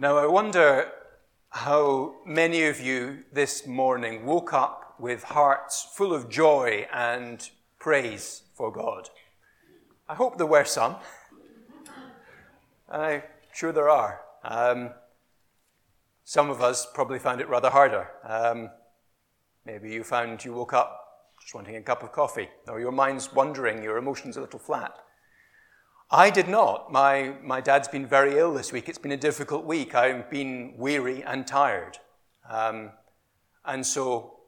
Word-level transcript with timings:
Now, 0.00 0.16
I 0.16 0.26
wonder 0.26 0.92
how 1.48 2.14
many 2.24 2.62
of 2.66 2.78
you 2.78 3.24
this 3.32 3.66
morning 3.66 4.24
woke 4.24 4.52
up 4.52 4.94
with 5.00 5.24
hearts 5.24 5.88
full 5.92 6.14
of 6.14 6.28
joy 6.28 6.86
and 6.94 7.50
praise 7.80 8.42
for 8.54 8.70
God. 8.70 9.10
I 10.08 10.14
hope 10.14 10.38
there 10.38 10.46
were 10.46 10.64
some. 10.64 10.94
I'm 12.88 13.24
sure 13.52 13.72
there 13.72 13.88
are. 13.88 14.20
Um, 14.44 14.90
some 16.22 16.48
of 16.48 16.62
us 16.62 16.86
probably 16.94 17.18
found 17.18 17.40
it 17.40 17.48
rather 17.48 17.70
harder. 17.70 18.06
Um, 18.22 18.70
maybe 19.66 19.90
you 19.90 20.04
found 20.04 20.44
you 20.44 20.52
woke 20.52 20.74
up 20.74 20.96
just 21.42 21.56
wanting 21.56 21.74
a 21.74 21.82
cup 21.82 22.04
of 22.04 22.12
coffee, 22.12 22.48
or 22.68 22.78
your 22.78 22.92
mind's 22.92 23.32
wandering, 23.32 23.82
your 23.82 23.96
emotions 23.96 24.36
a 24.36 24.40
little 24.40 24.60
flat. 24.60 24.94
I 26.10 26.30
did 26.30 26.48
not. 26.48 26.90
My, 26.90 27.34
my 27.42 27.60
dad's 27.60 27.88
been 27.88 28.06
very 28.06 28.38
ill 28.38 28.54
this 28.54 28.72
week. 28.72 28.88
It's 28.88 28.98
been 28.98 29.12
a 29.12 29.16
difficult 29.16 29.66
week. 29.66 29.94
I've 29.94 30.30
been 30.30 30.72
weary 30.78 31.22
and 31.22 31.46
tired. 31.46 31.98
Um, 32.48 32.92
and 33.66 33.86
so 33.86 34.38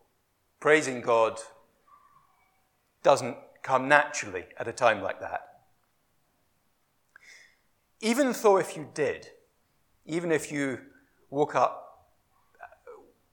praising 0.58 1.02
God 1.02 1.38
doesn't 3.02 3.36
come 3.62 3.88
naturally 3.88 4.44
at 4.58 4.68
a 4.68 4.72
time 4.72 5.02
like 5.02 5.20
that. 5.20 5.60
Even 8.00 8.34
though 8.42 8.56
if 8.56 8.74
you 8.74 8.88
did, 8.94 9.28
even 10.06 10.32
if 10.32 10.50
you 10.50 10.78
woke 11.28 11.54
up 11.54 12.08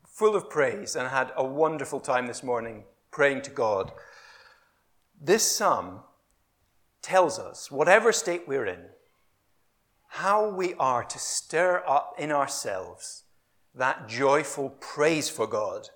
full 0.06 0.36
of 0.36 0.50
praise 0.50 0.98
and 0.98 1.08
had 1.08 1.32
a 1.38 1.46
wonderful 1.46 2.02
time 2.02 2.28
this 2.28 2.44
morning 2.44 2.84
praying 3.10 3.42
to 3.44 3.52
God, 3.52 3.94
this 5.22 5.50
psalm 5.50 6.02
tells 7.08 7.40
us, 7.40 7.72
whatever 7.72 8.12
state 8.12 8.46
we're 8.48 8.66
in, 8.66 8.82
how 10.10 10.50
we 10.50 10.74
are 10.74 11.06
to 11.06 11.18
stir 11.18 11.82
up 11.88 12.14
in 12.18 12.34
ourselves 12.34 13.24
that 13.74 14.10
joyful 14.10 14.72
praise 14.82 15.30
for 15.30 15.48
God 15.48 15.88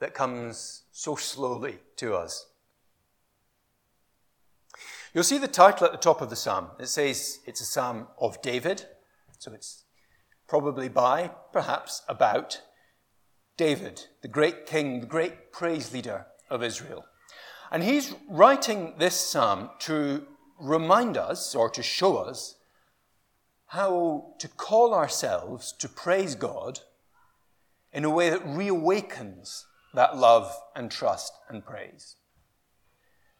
that 0.00 0.12
comes 0.12 0.82
so 0.90 1.14
slowly 1.14 1.78
to 1.94 2.16
us. 2.16 2.46
You'll 5.14 5.22
see 5.22 5.38
the 5.38 5.46
title 5.46 5.86
at 5.86 5.92
the 5.92 5.98
top 5.98 6.20
of 6.20 6.30
the 6.30 6.36
psalm. 6.36 6.70
It 6.80 6.88
says 6.88 7.38
it's 7.46 7.60
a 7.60 7.64
psalm 7.64 8.08
of 8.18 8.42
David, 8.42 8.86
so 9.38 9.52
it's 9.52 9.84
probably 10.48 10.88
by, 10.88 11.30
perhaps 11.52 12.02
about, 12.08 12.60
David, 13.56 14.06
the 14.22 14.28
great 14.28 14.66
king, 14.66 14.98
the 14.98 15.06
great 15.06 15.52
praise 15.52 15.92
leader 15.92 16.26
of 16.48 16.64
Israel. 16.64 17.04
And 17.70 17.84
he's 17.84 18.16
writing 18.28 18.94
this 18.98 19.14
psalm 19.14 19.70
to 19.80 20.26
remind 20.60 21.16
us 21.16 21.54
or 21.54 21.68
to 21.70 21.82
show 21.82 22.16
us 22.16 22.56
how 23.66 24.34
to 24.38 24.48
call 24.48 24.94
ourselves 24.94 25.72
to 25.72 25.88
praise 25.88 26.34
God 26.34 26.80
in 27.92 28.04
a 28.04 28.10
way 28.10 28.30
that 28.30 28.44
reawakens 28.44 29.64
that 29.94 30.16
love 30.16 30.54
and 30.74 30.90
trust 30.90 31.32
and 31.48 31.64
praise. 31.64 32.16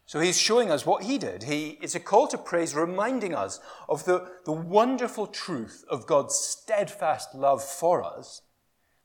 So 0.05 0.19
he's 0.19 0.39
showing 0.39 0.69
us 0.69 0.85
what 0.85 1.03
he 1.03 1.17
did. 1.17 1.43
He, 1.43 1.79
it's 1.81 1.95
a 1.95 1.99
call 1.99 2.27
to 2.27 2.37
praise, 2.37 2.75
reminding 2.75 3.33
us 3.33 3.61
of 3.87 4.03
the, 4.03 4.29
the 4.45 4.51
wonderful 4.51 5.25
truth 5.27 5.85
of 5.89 6.05
God's 6.05 6.35
steadfast 6.35 7.33
love 7.33 7.63
for 7.63 8.03
us, 8.03 8.41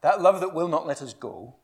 that 0.00 0.20
love 0.20 0.40
that 0.40 0.54
will 0.54 0.66
not 0.66 0.86
let 0.86 1.00
us 1.02 1.14
go, 1.14 1.56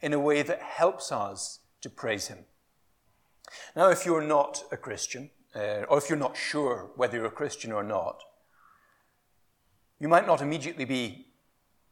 in 0.00 0.14
a 0.14 0.18
way 0.18 0.42
that 0.42 0.62
helps 0.62 1.12
us 1.12 1.58
to 1.82 1.90
praise 1.90 2.28
him. 2.28 2.38
Now, 3.76 3.90
if 3.90 4.04
you're 4.04 4.22
not 4.22 4.64
a 4.70 4.76
Christian, 4.76 5.30
uh, 5.54 5.84
or 5.88 5.98
if 5.98 6.08
you're 6.08 6.18
not 6.18 6.36
sure 6.36 6.90
whether 6.96 7.16
you're 7.16 7.26
a 7.26 7.30
Christian 7.30 7.72
or 7.72 7.82
not, 7.82 8.22
you 9.98 10.08
might 10.08 10.26
not 10.26 10.40
immediately 10.40 10.84
be 10.84 11.26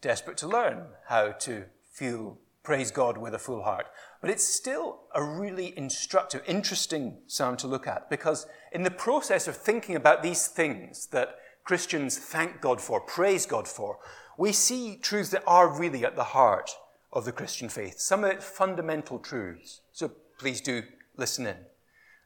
desperate 0.00 0.36
to 0.38 0.46
learn 0.46 0.86
how 1.08 1.32
to 1.32 1.64
feel 1.90 2.38
praise 2.62 2.90
God 2.90 3.16
with 3.16 3.32
a 3.34 3.38
full 3.38 3.62
heart. 3.62 3.86
But 4.20 4.30
it's 4.30 4.44
still 4.44 5.04
a 5.14 5.22
really 5.22 5.76
instructive, 5.78 6.42
interesting 6.47 7.19
psalm 7.28 7.56
to 7.58 7.69
look 7.69 7.86
at 7.86 8.10
because 8.10 8.47
in 8.72 8.82
the 8.82 8.91
process 8.91 9.47
of 9.47 9.56
thinking 9.56 9.94
about 9.94 10.22
these 10.22 10.48
things 10.48 11.06
that 11.08 11.36
Christians 11.64 12.19
thank 12.19 12.60
God 12.60 12.81
for, 12.81 13.00
praise 13.00 13.47
God 13.47 13.69
for, 13.69 13.98
we 14.36 14.52
see 14.52 14.97
truths 14.97 15.31
that 15.31 15.44
are 15.47 15.69
really 15.69 16.04
at 16.04 16.16
the 16.16 16.25
heart 16.25 16.70
of 17.12 17.25
the 17.25 17.32
Christian 17.32 17.69
faith, 17.69 17.98
some 17.98 18.25
of 18.25 18.31
its 18.31 18.44
fundamental 18.44 19.19
truths. 19.19 19.81
So 19.92 20.10
please 20.38 20.60
do 20.60 20.82
listen 21.16 21.47
in. 21.47 21.56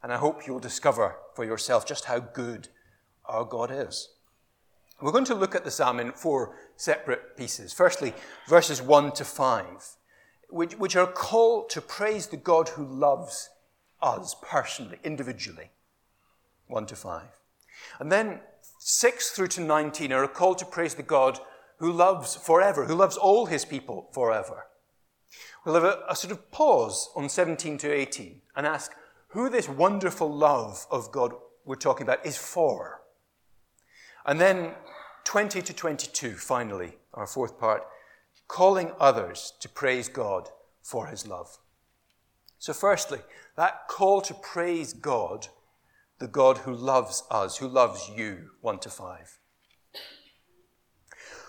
And 0.03 0.12
I 0.12 0.17
hope 0.17 0.47
you'll 0.47 0.61
discover 0.61 1.17
for 1.34 1.45
yourself 1.45 1.87
just 1.87 2.06
how 2.06 2.21
good 2.21 2.69
our 3.27 3.45
God 3.45 3.71
is. 3.71 4.09
We're 5.01 5.12
going 5.12 5.25
to 5.27 5.34
look 5.34 5.55
at 5.55 5.65
the 5.65 5.71
psalm 5.71 5.99
in 5.99 6.12
four 6.12 6.56
separate 6.77 7.37
pieces. 7.37 7.73
Firstly, 7.73 8.12
verses 8.49 8.83
1 8.83 9.12
to 9.12 9.25
5, 9.25 9.67
which, 10.50 10.75
which 10.75 10.97
are 10.97 11.05
a 11.05 11.12
call 11.12 11.65
to 11.67 11.81
praise 11.81 12.27
the 12.27 12.37
God 12.37 12.71
who 12.71 12.84
loves 12.84 13.49
us 14.03 14.34
personally, 14.43 14.99
individually. 15.03 15.71
1 16.67 16.87
to 16.87 16.97
5. 16.97 17.23
And 17.99 18.12
then 18.12 18.41
6 18.79 19.31
through 19.31 19.49
to 19.49 19.61
19 19.62 20.12
are 20.12 20.25
a 20.25 20.29
call 20.29 20.55
to 20.55 20.67
praise 20.67 20.95
the 20.95 21.03
God 21.03 21.39
who 21.79 21.91
loves 21.91 22.37
forever, 22.37 22.84
who 22.84 22.95
loves 22.95 23.17
all 23.17 23.47
his 23.47 23.65
people 23.65 24.09
forever. 24.12 24.67
We'll 25.65 25.75
have 25.75 25.85
a, 25.85 26.03
a 26.09 26.17
sort 26.17 26.33
of 26.33 26.51
pause 26.51 27.11
on 27.15 27.29
17 27.29 27.79
to 27.79 27.93
18 27.93 28.41
and 28.57 28.67
ask 28.67 28.93
who 29.29 29.49
this 29.49 29.69
wonderful 29.69 30.33
love 30.33 30.87
of 30.91 31.13
God 31.13 31.33
we're 31.65 31.77
talking 31.77 32.07
about 32.07 32.27
is 32.27 32.37
for. 32.37 33.03
And 34.27 34.41
then 34.41 34.73
20 35.25 35.63
to 35.63 35.73
22, 35.73 36.33
finally, 36.33 36.97
our 37.15 37.27
fourth 37.27 37.59
part, 37.59 37.83
calling 38.49 38.93
others 38.99 39.53
to 39.61 39.69
praise 39.69 40.09
God 40.09 40.49
for 40.83 41.07
his 41.07 41.27
love. 41.27 41.59
So, 42.59 42.73
firstly, 42.73 43.21
that 43.57 43.89
call 43.89 44.21
to 44.23 44.35
praise 44.35 44.93
God, 44.93 45.49
the 46.19 46.29
God 46.29 46.59
who 46.59 46.75
loves 46.75 47.23
us, 47.31 47.59
who 47.59 47.69
loves 47.69 48.11
you, 48.15 48.51
1 48.61 48.81
to 48.81 48.91
5. 48.91 49.39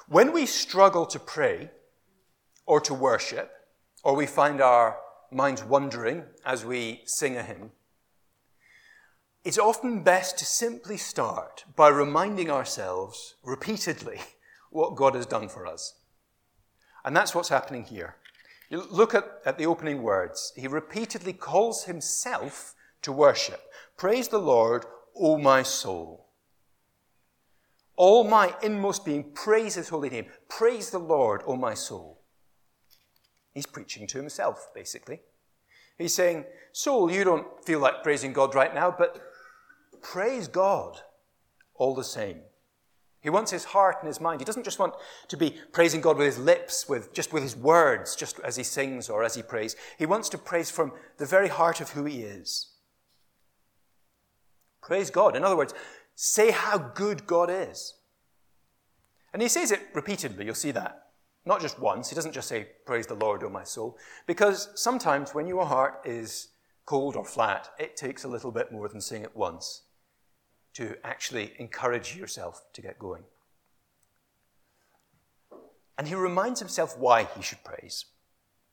When 0.07 0.31
we 0.31 0.45
struggle 0.45 1.05
to 1.07 1.19
pray 1.19 1.71
or 2.65 2.79
to 2.81 2.93
worship, 2.93 3.51
or 4.03 4.15
we 4.15 4.25
find 4.25 4.61
our 4.61 4.97
minds 5.31 5.63
wandering 5.63 6.23
as 6.45 6.65
we 6.65 7.01
sing 7.05 7.37
a 7.37 7.43
hymn, 7.43 7.71
it's 9.43 9.57
often 9.57 10.03
best 10.03 10.37
to 10.37 10.45
simply 10.45 10.97
start 10.97 11.65
by 11.75 11.87
reminding 11.87 12.51
ourselves 12.51 13.35
repeatedly 13.43 14.19
what 14.71 14.95
God 14.95 15.15
has 15.15 15.25
done 15.25 15.49
for 15.49 15.65
us. 15.65 15.99
And 17.03 17.15
that's 17.15 17.33
what's 17.33 17.49
happening 17.49 17.83
here. 17.83 18.17
You 18.69 18.85
look 18.89 19.15
at, 19.15 19.25
at 19.45 19.57
the 19.57 19.65
opening 19.65 20.01
words. 20.03 20.53
He 20.55 20.67
repeatedly 20.67 21.33
calls 21.33 21.85
himself 21.85 22.75
to 23.01 23.11
worship. 23.11 23.61
Praise 23.97 24.27
the 24.27 24.37
Lord, 24.37 24.85
O 25.15 25.37
my 25.37 25.63
soul. 25.63 26.27
All 27.95 28.23
my 28.23 28.55
inmost 28.63 29.03
being, 29.03 29.31
praise 29.33 29.75
his 29.75 29.89
holy 29.89 30.09
name. 30.09 30.27
Praise 30.47 30.89
the 30.89 30.99
Lord, 30.99 31.41
O 31.45 31.55
my 31.55 31.73
soul. 31.73 32.20
He's 33.53 33.65
preaching 33.65 34.07
to 34.07 34.17
himself, 34.17 34.71
basically. 34.73 35.21
He's 35.97 36.13
saying, 36.13 36.45
Soul, 36.71 37.11
you 37.11 37.23
don't 37.23 37.47
feel 37.65 37.79
like 37.79 38.03
praising 38.03 38.33
God 38.33 38.55
right 38.55 38.73
now, 38.73 38.93
but 38.97 39.21
praise 40.01 40.47
God 40.47 40.99
all 41.75 41.93
the 41.93 42.03
same. 42.03 42.39
He 43.21 43.29
wants 43.29 43.51
his 43.51 43.65
heart 43.65 43.97
and 43.99 44.07
his 44.07 44.19
mind. 44.19 44.41
He 44.41 44.45
doesn't 44.45 44.63
just 44.63 44.79
want 44.79 44.95
to 45.27 45.37
be 45.37 45.55
praising 45.71 46.01
God 46.01 46.17
with 46.17 46.25
his 46.25 46.39
lips, 46.39 46.89
with 46.89 47.13
just 47.13 47.31
with 47.31 47.43
his 47.43 47.55
words, 47.55 48.15
just 48.15 48.39
as 48.39 48.55
he 48.55 48.63
sings 48.63 49.09
or 49.09 49.23
as 49.23 49.35
he 49.35 49.43
prays. 49.43 49.75
He 49.99 50.07
wants 50.07 50.27
to 50.29 50.39
praise 50.39 50.71
from 50.71 50.91
the 51.17 51.25
very 51.27 51.47
heart 51.47 51.81
of 51.81 51.91
who 51.91 52.05
he 52.05 52.23
is. 52.23 52.71
Praise 54.81 55.11
God. 55.11 55.35
In 55.35 55.43
other 55.43 55.55
words, 55.55 55.75
say 56.15 56.49
how 56.49 56.79
good 56.79 57.27
God 57.27 57.51
is. 57.51 57.93
And 59.33 59.41
he 59.41 59.47
says 59.47 59.71
it 59.71 59.81
repeatedly. 59.93 60.45
You'll 60.45 60.55
see 60.55 60.71
that. 60.71 61.10
Not 61.45 61.61
just 61.61 61.79
once. 61.79 62.09
He 62.09 62.15
doesn't 62.15 62.33
just 62.33 62.47
say, 62.47 62.67
Praise 62.85 63.07
the 63.07 63.15
Lord, 63.15 63.43
O 63.43 63.49
my 63.49 63.63
soul. 63.63 63.97
Because 64.27 64.69
sometimes 64.75 65.33
when 65.33 65.47
your 65.47 65.65
heart 65.65 66.01
is 66.05 66.49
cold 66.85 67.15
or 67.15 67.25
flat, 67.25 67.69
it 67.79 67.95
takes 67.95 68.23
a 68.23 68.27
little 68.27 68.51
bit 68.51 68.71
more 68.71 68.87
than 68.87 69.01
saying 69.01 69.23
it 69.23 69.35
once 69.35 69.83
to 70.73 70.95
actually 71.03 71.53
encourage 71.57 72.15
yourself 72.15 72.63
to 72.73 72.81
get 72.81 72.99
going. 72.99 73.23
And 75.97 76.07
he 76.07 76.15
reminds 76.15 76.59
himself 76.59 76.97
why 76.97 77.27
he 77.35 77.41
should 77.41 77.63
praise. 77.63 78.05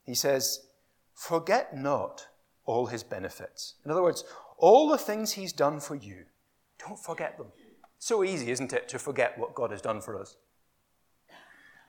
He 0.03 0.15
says, 0.15 0.67
Forget 1.13 1.75
not 1.75 2.27
all 2.65 2.85
his 2.85 3.03
benefits. 3.03 3.75
In 3.83 3.91
other 3.91 4.03
words, 4.03 4.23
all 4.57 4.89
the 4.89 4.97
things 4.97 5.31
he's 5.31 5.53
done 5.53 5.79
for 5.79 5.95
you, 5.95 6.25
don't 6.77 6.99
forget 6.99 7.37
them. 7.37 7.47
So 7.97 8.23
easy, 8.23 8.51
isn't 8.51 8.73
it, 8.73 8.87
to 8.89 8.99
forget 8.99 9.37
what 9.37 9.55
God 9.55 9.71
has 9.71 9.81
done 9.81 10.01
for 10.01 10.19
us? 10.19 10.37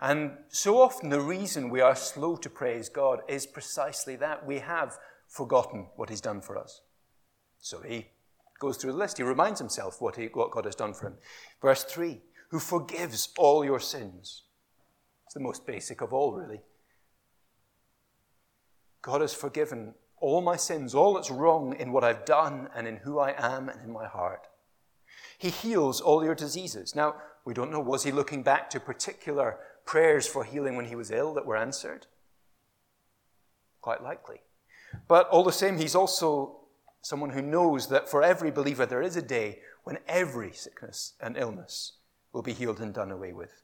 And 0.01 0.33
so 0.49 0.81
often 0.81 1.11
the 1.11 1.21
reason 1.21 1.69
we 1.69 1.81
are 1.81 1.95
slow 1.95 2.37
to 2.37 2.51
praise 2.51 2.89
God 2.89 3.21
is 3.29 3.47
precisely 3.47 4.17
that. 4.17 4.47
We 4.47 4.61
have 4.61 4.97
forgotten 5.29 5.89
what 5.97 6.09
He's 6.09 6.21
done 6.21 6.41
for 6.41 6.57
us. 6.57 6.81
So 7.61 7.81
he 7.83 8.07
goes 8.59 8.77
through 8.77 8.93
the 8.93 8.99
list. 8.99 9.19
He 9.19 9.23
reminds 9.23 9.61
himself 9.61 10.01
what, 10.01 10.17
he, 10.17 10.27
what 10.27 10.51
God 10.51 10.65
has 10.65 10.75
done 10.75 10.95
for 10.95 11.09
him. 11.09 11.15
Verse 11.61 11.85
3 11.85 12.21
who 12.51 12.59
forgives 12.59 13.29
all 13.39 13.65
your 13.65 13.79
sins. 13.79 14.43
It's 15.25 15.35
the 15.35 15.41
most 15.41 15.69
basic 15.69 16.01
of 16.01 16.13
all, 16.13 16.33
really. 16.33 16.63
God 19.03 19.21
has 19.21 19.33
forgiven 19.33 19.95
all 20.21 20.41
my 20.41 20.57
sins, 20.57 20.93
all 20.93 21.15
that's 21.15 21.31
wrong 21.31 21.77
in 21.79 21.93
what 21.93 22.03
I've 22.03 22.25
done 22.25 22.69
and 22.75 22.89
in 22.89 22.97
who 22.97 23.21
I 23.21 23.35
am 23.39 23.69
and 23.69 23.81
in 23.83 23.93
my 23.93 24.09
heart. 24.09 24.49
He 25.39 25.51
heals 25.51 26.01
all 26.01 26.25
your 26.25 26.35
diseases. 26.35 26.97
Now, 26.97 27.15
we 27.45 27.55
don't 27.55 27.71
know, 27.71 27.79
was 27.79 28.03
he 28.03 28.11
looking 28.11 28.43
back 28.43 28.69
to 28.71 28.81
particular 28.81 29.59
prayers 29.91 30.25
for 30.25 30.45
healing 30.45 30.77
when 30.77 30.85
he 30.85 30.95
was 30.95 31.11
ill 31.11 31.35
that 31.35 31.45
were 31.45 31.57
answered? 31.57 32.07
Quite 33.81 34.05
likely. 34.05 34.37
But 35.09 35.29
all 35.31 35.43
the 35.43 35.51
same, 35.51 35.79
he's 35.79 35.97
also 35.97 36.61
someone 37.03 37.31
who 37.31 37.43
knows 37.43 37.89
that 37.89 38.09
for 38.09 38.23
every 38.23 38.53
believer 38.53 38.87
there 38.87 39.03
is 39.03 39.17
a 39.17 39.23
day 39.23 39.59
when 39.83 39.99
every 40.07 40.53
sickness 40.53 41.15
and 41.21 41.37
illness 41.37 41.95
will 42.33 42.43
be 42.43 42.53
healed 42.53 42.79
and 42.79 42.95
done 42.95 43.11
away 43.11 43.33
with. 43.33 43.63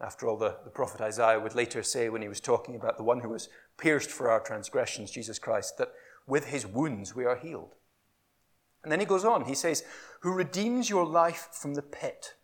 After 0.00 0.28
all, 0.28 0.36
the, 0.36 0.58
the 0.62 0.70
prophet 0.70 1.00
Isaiah 1.00 1.40
would 1.40 1.56
later 1.56 1.82
say, 1.82 2.08
when 2.08 2.22
he 2.22 2.28
was 2.28 2.40
talking 2.40 2.76
about 2.76 2.96
the 2.96 3.02
one 3.02 3.18
who 3.18 3.30
was 3.30 3.48
pierced 3.78 4.12
for 4.12 4.30
our 4.30 4.38
transgressions, 4.38 5.10
Jesus 5.10 5.40
Christ, 5.40 5.76
that 5.78 5.90
with 6.24 6.46
his 6.46 6.68
wounds 6.68 7.16
we 7.16 7.24
are 7.24 7.36
healed. 7.36 7.74
And 8.84 8.92
then 8.92 9.00
he 9.00 9.06
goes 9.06 9.24
on, 9.24 9.44
he 9.44 9.56
says, 9.56 9.82
Who 10.20 10.32
redeems 10.32 10.88
your 10.88 11.04
life 11.04 11.48
from 11.50 11.74
the 11.74 11.82
pit. 11.82 12.34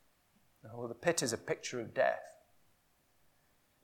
Now, 0.65 0.87
the 0.87 0.95
pit 0.95 1.23
is 1.23 1.33
a 1.33 1.39
picture 1.39 1.81
of 1.81 1.95
death. 1.95 2.23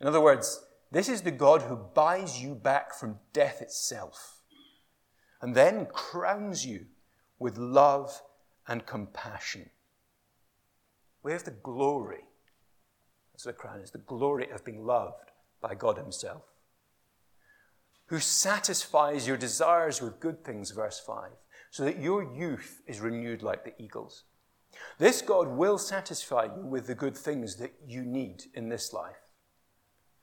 In 0.01 0.07
other 0.07 0.21
words, 0.21 0.65
this 0.91 1.09
is 1.09 1.23
the 1.23 1.31
God 1.31 1.63
who 1.63 1.77
buys 1.77 2.41
you 2.41 2.55
back 2.55 2.95
from 2.95 3.19
death 3.33 3.61
itself 3.61 4.43
and 5.45 5.55
then 5.55 5.87
crowns 5.93 6.65
you 6.65 6.87
with 7.39 7.59
love 7.59 8.23
and 8.67 8.87
compassion. 8.87 9.69
We 11.23 11.33
have 11.33 11.45
the 11.45 11.51
glory, 11.51 12.25
that's 13.33 13.45
a 13.45 13.53
crown 13.53 13.81
is, 13.81 13.91
the 13.91 13.99
glory 13.99 14.51
of 14.51 14.65
being 14.65 14.87
loved 14.87 15.33
by 15.61 15.75
God 15.75 15.99
Himself, 15.99 16.45
who 18.07 18.21
satisfies 18.21 19.27
your 19.27 19.37
desires 19.37 20.01
with 20.01 20.21
good 20.21 20.45
things, 20.45 20.71
verse 20.71 20.99
5, 20.99 21.33
so 21.71 21.85
that 21.85 22.01
your 22.01 22.23
youth 22.23 22.81
is 22.87 23.01
renewed 23.01 23.43
like 23.43 23.65
the 23.65 23.75
eagles. 23.83 24.25
This 24.99 25.23
God 25.23 25.49
will 25.49 25.79
satisfy 25.79 26.45
you 26.45 26.65
with 26.65 26.87
the 26.87 26.95
good 26.95 27.17
things 27.17 27.57
that 27.57 27.75
you 27.87 28.05
need 28.05 28.45
in 28.55 28.69
this 28.69 28.93
life, 28.93 29.29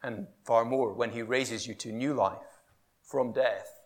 and 0.02 0.28
far 0.44 0.66
more 0.66 0.94
when 0.94 1.12
He 1.12 1.22
raises 1.22 1.68
you 1.68 1.76
to 1.76 1.92
new 1.92 2.14
life 2.14 2.38
from 3.04 3.34
death 3.34 3.82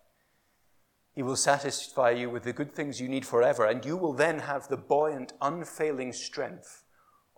he 1.16 1.22
will 1.22 1.36
satisfy 1.36 2.10
you 2.10 2.28
with 2.28 2.42
the 2.42 2.52
good 2.52 2.74
things 2.74 3.00
you 3.00 3.08
need 3.08 3.24
forever, 3.24 3.64
and 3.64 3.86
you 3.86 3.96
will 3.96 4.12
then 4.12 4.40
have 4.40 4.68
the 4.68 4.76
buoyant, 4.76 5.32
unfailing 5.40 6.12
strength 6.12 6.84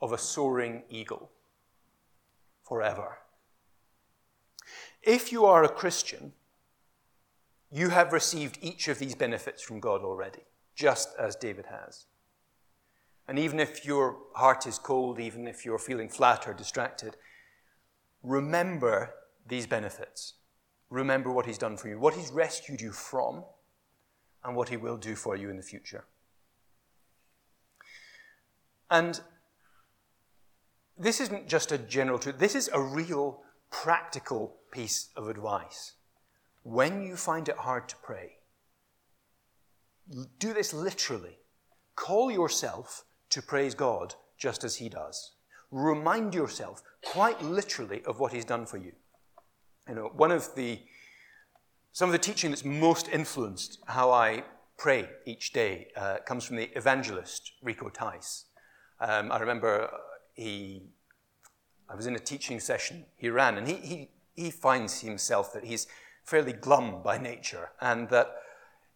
of 0.00 0.12
a 0.12 0.19
soaring 0.19 0.82
eagle 0.90 1.30
forever. 2.64 3.19
If 5.00 5.30
you 5.30 5.46
are 5.46 5.62
a 5.62 5.69
Christian, 5.69 6.32
you 7.70 7.90
have 7.90 8.12
received 8.12 8.58
each 8.60 8.88
of 8.88 8.98
these 8.98 9.14
benefits 9.14 9.62
from 9.62 9.78
God 9.78 10.02
already, 10.02 10.42
just 10.75 11.10
as 11.16 11.36
David 11.36 11.66
has. 11.66 12.06
And 13.28 13.38
even 13.38 13.60
if 13.60 13.84
your 13.84 14.16
heart 14.34 14.66
is 14.66 14.78
cold, 14.78 15.20
even 15.20 15.46
if 15.46 15.66
you're 15.66 15.78
feeling 15.78 16.08
flat 16.08 16.48
or 16.48 16.54
distracted, 16.54 17.16
remember 18.22 19.14
these 19.46 19.66
benefits. 19.66 20.34
Remember 20.88 21.30
what 21.30 21.44
He's 21.44 21.58
done 21.58 21.76
for 21.76 21.88
you, 21.88 21.98
what 21.98 22.14
He's 22.14 22.30
rescued 22.30 22.80
you 22.80 22.90
from 22.90 23.44
and 24.42 24.56
what 24.56 24.70
He 24.70 24.78
will 24.78 24.96
do 24.96 25.14
for 25.14 25.36
you 25.36 25.50
in 25.50 25.58
the 25.58 25.62
future. 25.62 26.04
And 28.90 29.20
this 30.98 31.20
isn't 31.20 31.46
just 31.48 31.70
a 31.70 31.76
general 31.76 32.19
truth, 32.19 32.38
this 32.38 32.54
is 32.54 32.70
a 32.72 32.80
real 32.80 33.42
practical 33.70 34.56
piece 34.72 35.10
of 35.14 35.28
advice. 35.28 35.92
When 36.62 37.02
you 37.02 37.16
find 37.16 37.46
it 37.50 37.56
hard 37.58 37.90
to 37.90 37.96
pray, 37.96 38.38
do 40.38 40.54
this 40.54 40.72
literally. 40.72 41.38
Call 41.94 42.30
yourself 42.30 43.04
to 43.30 43.42
praise 43.42 43.75
God 43.75 44.14
just 44.38 44.64
as 44.64 44.76
He 44.76 44.88
does. 44.88 45.32
Remind 45.70 46.34
yourself 46.34 46.82
quite 47.04 47.42
literally 47.42 48.02
of 48.06 48.20
what 48.20 48.32
He's 48.32 48.44
done 48.44 48.66
for 48.66 48.78
you. 48.78 48.92
You 49.88 49.94
know, 49.94 50.10
one 50.14 50.32
of 50.32 50.54
the 50.54 50.80
some 51.92 52.08
of 52.08 52.12
the 52.12 52.19
teaching 52.19 52.50
that's 52.50 52.64
most 52.64 53.08
influenced 53.08 53.80
how 53.86 54.12
I 54.12 54.44
pray 54.76 55.08
each 55.26 55.52
day 55.52 55.88
uh, 55.96 56.19
comes 56.25 56.44
from 56.44 56.56
the 56.56 56.70
evangelist 56.76 57.52
Rico 57.60 57.88
Tice. 57.88 58.44
Um, 59.00 59.32
I 59.32 59.38
remember 59.38 59.90
he, 60.34 60.82
I 61.88 61.96
was 61.96 62.06
in 62.06 62.14
a 62.14 62.20
teaching 62.20 62.60
session 62.60 63.06
he 63.16 63.28
ran, 63.30 63.58
and 63.58 63.66
he, 63.66 63.75
he, 63.75 64.10
he 64.36 64.50
finds 64.50 65.00
himself 65.00 65.52
that 65.52 65.64
he's 65.64 65.88
fairly 66.25 66.52
glum 66.52 67.02
by 67.02 67.19
nature 67.19 67.70
and 67.80 68.08
that 68.10 68.30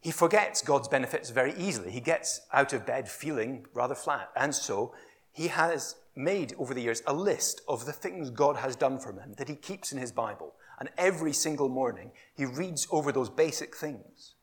he 0.03 0.11
forgets 0.11 0.63
God's 0.63 0.89
benefits 0.89 1.31
very 1.31 1.55
easily. 1.55 1.93
He 1.93 2.01
gets 2.01 2.41
out 2.53 2.73
of 2.73 2.85
bed 2.85 3.09
feeling 3.09 3.67
rather 3.73 3.95
flat. 3.95 4.31
And 4.35 4.53
so 4.53 4.93
he 5.31 5.47
has 5.47 5.95
made 6.17 6.55
over 6.59 6.75
the 6.75 6.83
years 6.83 7.05
a 7.07 7.15
list 7.15 7.63
of 7.69 7.87
the 7.87 7.93
things 7.93 8.29
God 8.29 8.57
has 8.57 8.75
done 8.75 8.99
for 8.99 9.13
him 9.13 9.35
that 9.39 9.49
he 9.49 9.55
keeps 9.55 9.93
in 9.93 9.99
his 9.99 10.11
Bible. 10.11 10.55
And 10.81 10.91
every 10.99 11.33
single 11.33 11.69
morning, 11.69 12.11
he 12.35 12.45
reads 12.45 12.89
over 12.91 13.13
those 13.13 13.31
basic 13.31 13.77
things. 13.77 14.35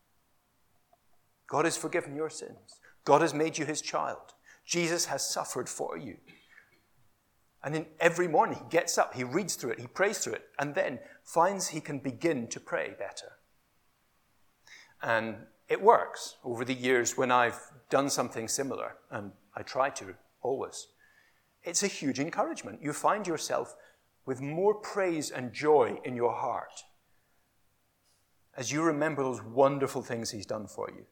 God 1.49 1.65
has 1.65 1.75
forgiven 1.75 2.15
your 2.15 2.29
sins. 2.29 2.79
God 3.03 3.21
has 3.21 3.33
made 3.33 3.57
you 3.57 3.65
his 3.65 3.81
child. 3.81 4.33
Jesus 4.65 5.05
has 5.05 5.29
suffered 5.29 5.67
for 5.67 5.97
you. 5.97 6.17
And 7.61 7.75
then 7.75 7.87
every 7.99 8.29
morning 8.29 8.59
he 8.59 8.69
gets 8.69 8.97
up, 8.97 9.13
he 9.13 9.25
reads 9.25 9.55
through 9.55 9.71
it, 9.71 9.81
he 9.81 9.87
prays 9.87 10.19
through 10.19 10.35
it, 10.35 10.43
and 10.57 10.73
then 10.73 10.99
finds 11.25 11.67
he 11.67 11.81
can 11.81 11.99
begin 11.99 12.47
to 12.47 12.61
pray 12.61 12.93
better. 12.97 13.33
And 15.01 15.35
it 15.67 15.81
works 15.81 16.35
over 16.43 16.65
the 16.65 16.73
years 16.73 17.17
when 17.17 17.31
I've 17.31 17.59
done 17.89 18.09
something 18.09 18.47
similar, 18.47 18.95
and 19.11 19.31
I 19.55 19.61
try 19.61 19.89
to 19.91 20.15
always. 20.41 20.87
It's 21.63 21.83
a 21.83 21.87
huge 21.87 22.19
encouragement. 22.19 22.81
You 22.81 22.93
find 22.93 23.27
yourself 23.27 23.75
with 24.25 24.41
more 24.41 24.75
praise 24.75 25.31
and 25.31 25.53
joy 25.53 25.99
in 26.03 26.15
your 26.15 26.33
heart 26.33 26.83
as 28.59 28.71
you 28.71 28.81
remember 28.81 29.23
those 29.23 29.41
wonderful 29.41 30.01
things 30.01 30.31
He's 30.31 30.45
done 30.45 30.67
for 30.67 30.89
you. 30.89 31.05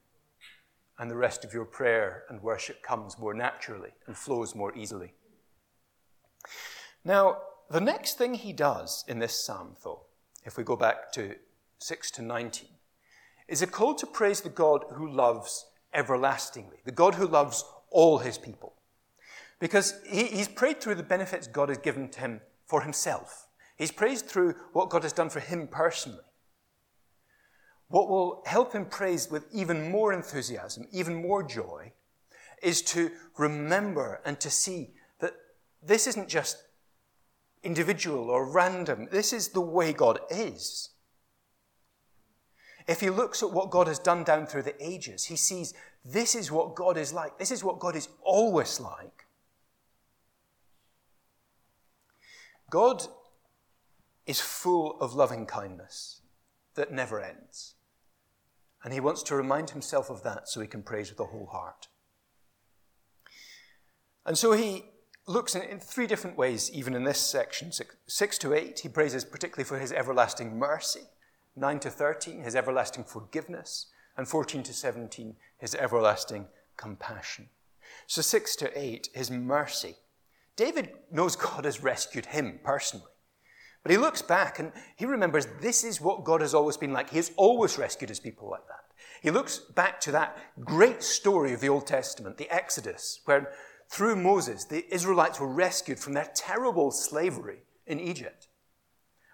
And 0.98 1.10
the 1.10 1.16
rest 1.16 1.44
of 1.44 1.54
your 1.54 1.64
prayer 1.64 2.24
and 2.28 2.42
worship 2.42 2.82
comes 2.82 3.18
more 3.18 3.32
naturally 3.32 3.90
and 4.06 4.16
flows 4.16 4.54
more 4.54 4.76
easily. 4.76 5.14
Now, 7.04 7.38
the 7.70 7.80
next 7.80 8.18
thing 8.18 8.34
he 8.34 8.52
does 8.52 9.04
in 9.06 9.18
this 9.18 9.44
psalm, 9.44 9.76
though, 9.84 10.06
if 10.44 10.56
we 10.56 10.64
go 10.64 10.76
back 10.76 11.12
to 11.12 11.36
6 11.78 12.10
to 12.12 12.22
19, 12.22 12.68
is 13.48 13.62
a 13.62 13.66
call 13.66 13.94
to 13.94 14.06
praise 14.06 14.42
the 14.42 14.48
God 14.48 14.84
who 14.94 15.10
loves 15.10 15.66
everlastingly, 15.94 16.78
the 16.84 16.92
God 16.92 17.14
who 17.14 17.26
loves 17.26 17.64
all 17.90 18.18
his 18.18 18.38
people. 18.38 18.74
Because 19.58 19.94
he, 20.06 20.24
he's 20.24 20.48
prayed 20.48 20.80
through 20.80 20.96
the 20.96 21.02
benefits 21.02 21.46
God 21.46 21.68
has 21.70 21.78
given 21.78 22.08
to 22.10 22.20
him 22.20 22.40
for 22.66 22.82
himself. 22.82 23.48
He's 23.76 23.90
praised 23.90 24.26
through 24.26 24.54
what 24.72 24.90
God 24.90 25.02
has 25.02 25.12
done 25.12 25.30
for 25.30 25.40
him 25.40 25.66
personally. 25.66 26.18
What 27.88 28.08
will 28.08 28.42
help 28.46 28.74
him 28.74 28.84
praise 28.84 29.30
with 29.30 29.46
even 29.52 29.90
more 29.90 30.12
enthusiasm, 30.12 30.86
even 30.92 31.14
more 31.14 31.42
joy, 31.42 31.92
is 32.62 32.82
to 32.82 33.10
remember 33.38 34.20
and 34.24 34.38
to 34.40 34.50
see 34.50 34.90
that 35.20 35.34
this 35.82 36.06
isn't 36.06 36.28
just 36.28 36.62
individual 37.62 38.30
or 38.30 38.50
random. 38.50 39.08
This 39.10 39.32
is 39.32 39.48
the 39.48 39.60
way 39.60 39.92
God 39.92 40.20
is. 40.30 40.90
If 42.88 43.00
he 43.00 43.10
looks 43.10 43.42
at 43.42 43.52
what 43.52 43.70
God 43.70 43.86
has 43.86 43.98
done 43.98 44.24
down 44.24 44.46
through 44.46 44.62
the 44.62 44.82
ages, 44.82 45.26
he 45.26 45.36
sees 45.36 45.74
this 46.04 46.34
is 46.34 46.50
what 46.50 46.74
God 46.74 46.96
is 46.96 47.12
like. 47.12 47.38
This 47.38 47.50
is 47.50 47.62
what 47.62 47.78
God 47.78 47.94
is 47.94 48.08
always 48.22 48.80
like. 48.80 49.26
God 52.70 53.02
is 54.26 54.40
full 54.40 54.98
of 55.00 55.14
loving 55.14 55.44
kindness 55.44 56.22
that 56.76 56.90
never 56.90 57.20
ends. 57.20 57.74
And 58.82 58.94
he 58.94 59.00
wants 59.00 59.22
to 59.24 59.36
remind 59.36 59.70
himself 59.70 60.08
of 60.08 60.22
that 60.22 60.48
so 60.48 60.60
he 60.60 60.66
can 60.66 60.82
praise 60.82 61.10
with 61.10 61.20
a 61.20 61.24
whole 61.24 61.46
heart. 61.46 61.88
And 64.24 64.38
so 64.38 64.52
he 64.52 64.84
looks 65.26 65.54
in, 65.54 65.78
three 65.80 66.06
different 66.06 66.38
ways, 66.38 66.70
even 66.72 66.94
in 66.94 67.04
this 67.04 67.18
section. 67.18 67.70
Six 68.06 68.38
to 68.38 68.54
eight, 68.54 68.80
he 68.80 68.88
praises 68.88 69.26
particularly 69.26 69.68
for 69.68 69.78
his 69.78 69.92
everlasting 69.92 70.58
mercy. 70.58 71.02
Nine 71.58 71.80
to 71.80 71.90
13, 71.90 72.42
his 72.42 72.54
everlasting 72.54 73.04
forgiveness. 73.04 73.86
And 74.16 74.26
14 74.26 74.62
to 74.64 74.72
17, 74.72 75.36
his 75.58 75.74
everlasting 75.74 76.46
compassion. 76.76 77.48
So 78.06 78.20
six 78.20 78.56
to 78.56 78.78
eight, 78.78 79.08
his 79.14 79.30
mercy 79.30 79.96
David 80.58 80.90
knows 81.12 81.36
God 81.36 81.64
has 81.64 81.84
rescued 81.84 82.26
him 82.26 82.58
personally. 82.64 83.12
But 83.84 83.92
he 83.92 83.96
looks 83.96 84.22
back 84.22 84.58
and 84.58 84.72
he 84.96 85.06
remembers 85.06 85.46
this 85.62 85.84
is 85.84 86.00
what 86.00 86.24
God 86.24 86.40
has 86.40 86.52
always 86.52 86.76
been 86.76 86.92
like. 86.92 87.10
He 87.10 87.16
has 87.16 87.30
always 87.36 87.78
rescued 87.78 88.08
his 88.08 88.18
people 88.18 88.50
like 88.50 88.66
that. 88.66 88.84
He 89.22 89.30
looks 89.30 89.58
back 89.58 90.00
to 90.00 90.12
that 90.12 90.36
great 90.64 91.04
story 91.04 91.52
of 91.52 91.60
the 91.60 91.68
Old 91.68 91.86
Testament, 91.86 92.38
the 92.38 92.52
Exodus, 92.52 93.20
where 93.24 93.52
through 93.88 94.16
Moses, 94.16 94.64
the 94.64 94.84
Israelites 94.92 95.38
were 95.38 95.46
rescued 95.46 96.00
from 96.00 96.14
their 96.14 96.30
terrible 96.34 96.90
slavery 96.90 97.60
in 97.86 98.00
Egypt. 98.00 98.48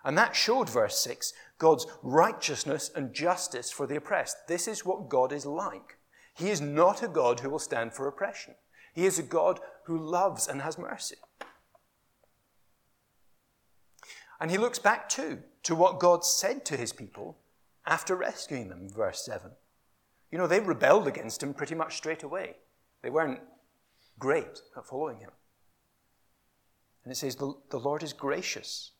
And 0.04 0.18
that 0.18 0.36
showed, 0.36 0.68
verse 0.68 0.98
6, 1.00 1.32
God's 1.58 1.86
righteousness 2.02 2.90
and 2.94 3.14
justice 3.14 3.70
for 3.70 3.86
the 3.86 3.96
oppressed. 3.96 4.48
This 4.48 4.68
is 4.68 4.84
what 4.84 5.08
God 5.08 5.32
is 5.32 5.46
like. 5.46 5.96
He 6.34 6.50
is 6.50 6.60
not 6.60 7.02
a 7.02 7.08
God 7.08 7.40
who 7.40 7.50
will 7.50 7.58
stand 7.58 7.94
for 7.94 8.06
oppression. 8.06 8.54
He 8.92 9.06
is 9.06 9.18
a 9.18 9.22
God 9.22 9.60
who 9.84 9.98
loves 9.98 10.46
and 10.46 10.62
has 10.62 10.78
mercy. 10.78 11.16
And 14.40 14.50
he 14.50 14.58
looks 14.58 14.78
back 14.78 15.08
too 15.08 15.38
to 15.62 15.74
what 15.74 16.00
God 16.00 16.24
said 16.24 16.64
to 16.66 16.76
his 16.76 16.92
people 16.92 17.38
after 17.86 18.14
rescuing 18.14 18.68
them, 18.68 18.88
verse 18.88 19.24
7. 19.24 19.52
You 20.30 20.38
know, 20.38 20.46
they 20.46 20.60
rebelled 20.60 21.06
against 21.06 21.42
him 21.42 21.54
pretty 21.54 21.74
much 21.74 21.96
straight 21.96 22.22
away. 22.22 22.56
They 23.02 23.10
weren't 23.10 23.40
great 24.18 24.60
at 24.76 24.86
following 24.86 25.20
him. 25.20 25.30
And 27.04 27.12
it 27.12 27.16
says, 27.16 27.36
the, 27.36 27.54
the 27.70 27.78
Lord 27.78 28.02
is 28.02 28.12
gracious, 28.12 28.92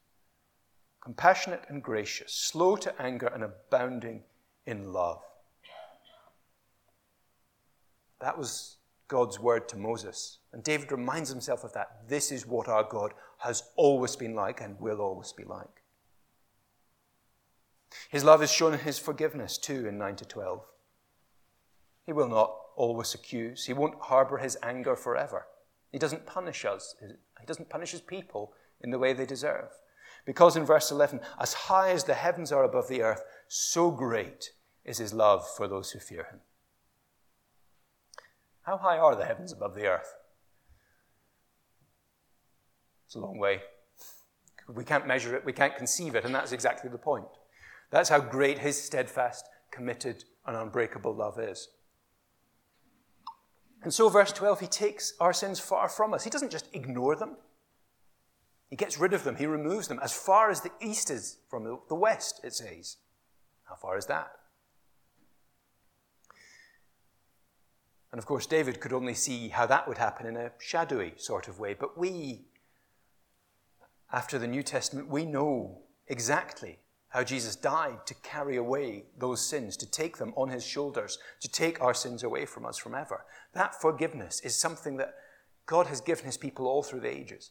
compassionate 1.05 1.63
and 1.69 1.83
gracious, 1.83 2.33
slow 2.33 2.77
to 2.77 3.01
anger 3.01 3.27
and 3.27 3.45
abounding 3.45 4.23
in 4.67 4.93
love. 4.93 5.21
That 8.21 8.39
was 8.39 8.79
God's 9.07 9.39
word 9.39 9.69
to 9.69 9.77
Moses. 9.77 10.39
And 10.53 10.65
David 10.65 10.91
reminds 10.91 11.29
himself 11.29 11.63
of 11.63 11.75
that. 11.75 12.09
This 12.09 12.33
is 12.33 12.47
what 12.47 12.69
our 12.69 12.85
God 12.85 13.13
has 13.39 13.65
always 13.77 14.17
been 14.17 14.35
like 14.35 14.63
and 14.63 14.81
will 14.81 15.01
always 15.01 15.33
be 15.33 15.45
like. 15.45 15.83
His 18.09 18.25
love 18.25 18.43
is 18.43 18.51
shown 18.51 18.73
in 18.73 18.81
his 18.81 18.99
forgiveness 18.99 19.59
too 19.59 19.87
in 19.87 19.99
9 19.99 20.17
to 20.17 20.25
12. 20.25 20.63
He 22.07 22.13
will 22.13 22.29
not 22.29 22.55
always 22.77 23.15
accuse. 23.15 23.67
He 23.67 23.73
won't 23.75 24.01
harbor 24.01 24.39
his 24.39 24.57
anger 24.63 24.97
forever. 24.97 25.47
He 25.93 25.99
doesn't 25.99 26.27
punish 26.27 26.65
us. 26.65 26.97
He 27.01 27.47
doesn't 27.47 27.69
punish 27.69 27.93
his 27.93 28.01
people 28.01 28.55
in 28.81 28.91
the 28.91 28.99
way 28.99 29.13
they 29.13 29.27
deserve. 29.27 29.69
Because 30.25 30.57
in 30.57 30.65
verse 30.65 30.91
11, 30.91 31.21
as 31.39 31.53
high 31.53 31.91
as 31.91 32.05
the 32.05 32.15
heavens 32.15 32.51
are 32.51 32.65
above 32.65 32.89
the 32.89 33.03
earth, 33.03 33.23
so 33.49 33.91
great 33.91 34.53
is 34.85 34.99
his 34.99 35.13
love 35.13 35.47
for 35.57 35.69
those 35.69 35.91
who 35.91 35.99
fear 35.99 36.27
him. 36.31 36.41
How 38.63 38.79
high 38.79 38.99
are 38.99 39.15
the 39.15 39.27
heavens 39.27 39.53
above 39.53 39.75
the 39.75 39.87
earth? 39.87 40.15
It's 43.07 43.15
a 43.15 43.21
long 43.21 43.39
way. 43.39 43.61
We 44.67 44.85
can't 44.85 45.07
measure 45.07 45.37
it, 45.37 45.45
we 45.45 45.53
can't 45.53 45.77
conceive 45.77 46.15
it, 46.15 46.25
and 46.25 46.35
that's 46.35 46.53
exactly 46.53 46.89
the 46.89 46.99
point. 46.99 47.27
That's 47.91 48.09
how 48.09 48.21
great 48.21 48.59
his 48.59 48.83
steadfast, 48.83 49.47
committed, 49.71 50.25
and 50.47 50.57
unbreakable 50.57 51.15
love 51.15 51.39
is. 51.39 51.69
And 53.83 53.93
so, 53.93 54.09
verse 54.09 54.33
12, 54.33 54.61
he 54.61 54.67
takes 54.67 55.13
our 55.21 55.35
sins 55.35 55.61
far 55.61 55.91
from 55.91 56.15
us. 56.15 56.25
He 56.25 56.31
doesn't 56.31 56.51
just 56.51 56.69
ignore 56.73 57.15
them, 57.15 57.37
he 58.71 58.77
gets 58.77 58.99
rid 58.99 59.13
of 59.13 59.25
them, 59.25 59.37
he 59.37 59.47
removes 59.47 59.89
them 59.89 60.01
as 60.03 60.13
far 60.13 60.51
as 60.51 60.61
the 60.61 60.73
east 60.81 61.11
is 61.11 61.39
from 61.49 61.79
the 61.89 61.95
west, 61.95 62.41
it 62.43 62.55
says. 62.55 62.97
How 63.65 63.77
far 63.77 63.97
is 63.97 64.07
that? 64.07 64.33
And 68.13 68.19
of 68.21 68.27
course, 68.27 68.47
David 68.47 68.81
could 68.81 68.93
only 68.93 69.15
see 69.15 69.49
how 69.49 69.67
that 69.67 69.89
would 69.89 69.99
happen 69.99 70.27
in 70.27 70.37
a 70.37 70.53
shadowy 70.59 71.15
sort 71.17 71.49
of 71.49 71.59
way. 71.59 71.75
But 71.75 71.99
we, 71.99 72.47
after 74.13 74.39
the 74.39 74.47
New 74.47 74.63
Testament, 74.63 75.09
we 75.09 75.25
know 75.25 75.83
exactly 76.07 76.79
how 77.09 77.25
Jesus 77.25 77.57
died 77.57 78.07
to 78.07 78.15
carry 78.23 78.57
away 78.57 79.07
those 79.19 79.41
sins, 79.41 79.77
to 79.79 79.91
take 79.91 80.17
them 80.17 80.33
on 80.37 80.49
his 80.49 80.65
shoulders, 80.65 81.19
to 81.41 81.49
take 81.49 81.81
our 81.81 81.95
sins 81.95 82.23
away 82.23 82.47
from 82.47 82.67
us 82.67 82.79
forever. 82.79 83.25
That 83.53 83.81
forgiveness 83.81 84.41
is 84.41 84.57
something 84.57 84.97
that 84.99 85.15
God 85.67 85.89
has 85.89 86.01
given 86.01 86.25
his 86.25 86.37
people 86.37 86.67
all 86.67 86.83
through 86.83 87.01
the 87.01 87.17
ages. 87.17 87.51